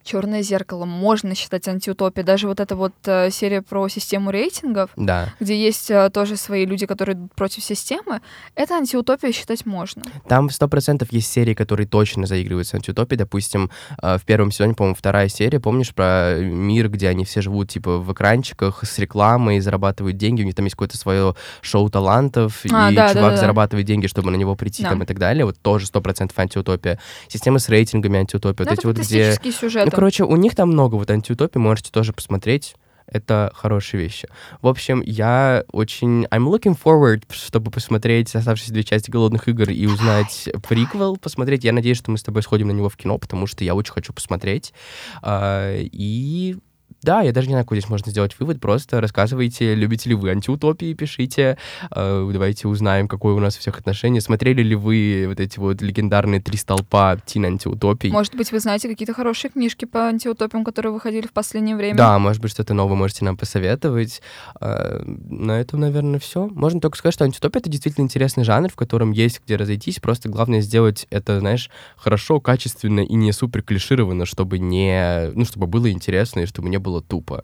[0.10, 2.26] Черное зеркало можно считать антиутопией.
[2.26, 5.36] Даже вот эта вот э, серия про систему рейтингов, Да.
[5.40, 8.20] где есть э, тоже свои люди, которые против системы,
[8.56, 10.02] это антиутопия считать можно.
[10.28, 13.20] Там сто процентов есть серии, которые точно заигрывают с антиутопией.
[13.20, 13.70] Допустим,
[14.02, 18.00] э, в первом сезоне, по-моему, вторая серия, помнишь про мир, где они все живут, типа,
[18.00, 22.92] в экранчиках с рекламой, зарабатывают деньги, у них там есть какое-то свое шоу талантов, А,
[22.92, 23.38] и да, да, чувак да.
[23.38, 24.90] зарабатывает деньги, чтобы на него прийти Да.
[24.90, 25.46] там и так далее.
[25.46, 26.98] Вот тоже сто процентов антиутопия.
[27.28, 28.66] Система с рейтингами антиутопия.
[28.66, 29.24] Ну, Вот это эти вот где...
[29.26, 29.86] фантастический сюжет.
[29.86, 32.76] Ну, короче, у них там много вот антиутопий, можете тоже посмотреть.
[33.06, 34.30] Это хорошие вещи.
[34.62, 36.24] В общем, я очень...
[36.28, 41.66] I'm looking forward, чтобы посмотреть оставшиеся две части «Голодных игр» и узнать приквел, посмотреть.
[41.66, 43.92] Я надеюсь, что мы с тобой сходим на него в кино, потому что я очень
[43.92, 44.74] хочу посмотреть.
[45.22, 46.56] А, И
[47.02, 48.60] да, я даже не знаю, какой здесь можно сделать вывод.
[48.60, 51.58] Просто рассказывайте, любите ли вы антиутопии, пишите.
[51.92, 54.22] Э, Давайте узнаем, какое у нас у всех отношение.
[54.22, 58.12] Смотрели ли вы вот эти вот легендарные три столпа тин антиутопий?
[58.12, 61.98] Может быть, вы знаете какие-то хорошие книжки по антиутопиям, которые выходили в последнее время?
[61.98, 64.22] Да, может быть, что-то новое можете нам посоветовать.
[64.60, 66.48] Э, На этом, наверное, все.
[66.48, 70.00] Можно только сказать, что антиутопия— это действительно интересный жанр, в котором есть где разойтись.
[70.00, 75.32] Просто главное сделать это, знаешь, хорошо, качественно и не супер клишированно, чтобы не...
[75.34, 77.44] Ну, чтобы было интересно и чтобы не было тупо.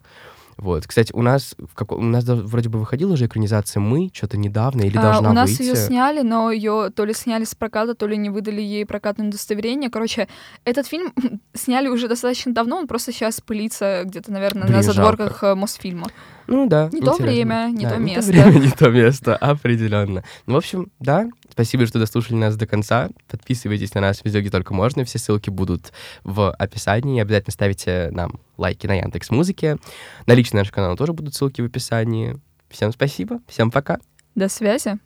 [0.57, 0.87] Вот.
[0.87, 4.83] Кстати, у нас в како- у нас вроде бы выходила уже экранизация «Мы» что-то недавно
[4.83, 5.63] или А, должна у нас выйти.
[5.63, 9.27] ее сняли, но ее то ли сняли с проката, то ли не выдали ей прокатное
[9.27, 9.89] удостоверение.
[9.89, 10.29] Короче,
[10.63, 11.11] этот фильм
[11.53, 14.95] сняли уже достаточно давно, он просто сейчас пылится где-то, наверное, Блин, на жалко.
[14.95, 16.07] задворках э, Мосфильма.
[16.47, 16.89] Ну да.
[16.91, 17.25] Не то интересно.
[17.25, 18.31] время, не Да, то Не место.
[18.31, 20.23] то время, не то место, определенно.
[20.45, 23.09] Ну, в общем, да, спасибо, что дослушали нас до конца.
[23.27, 25.05] Подписывайтесь на нас везде, где только можно.
[25.05, 25.91] Все ссылки будут
[26.23, 27.21] в описании.
[27.21, 29.77] Обязательно ставите нам лайки на Яндекс Музыке.
[30.27, 32.37] На личный наш канал тоже будут ссылки в описании.
[32.69, 33.99] Всем спасибо, всем пока.
[34.35, 34.99] До связи.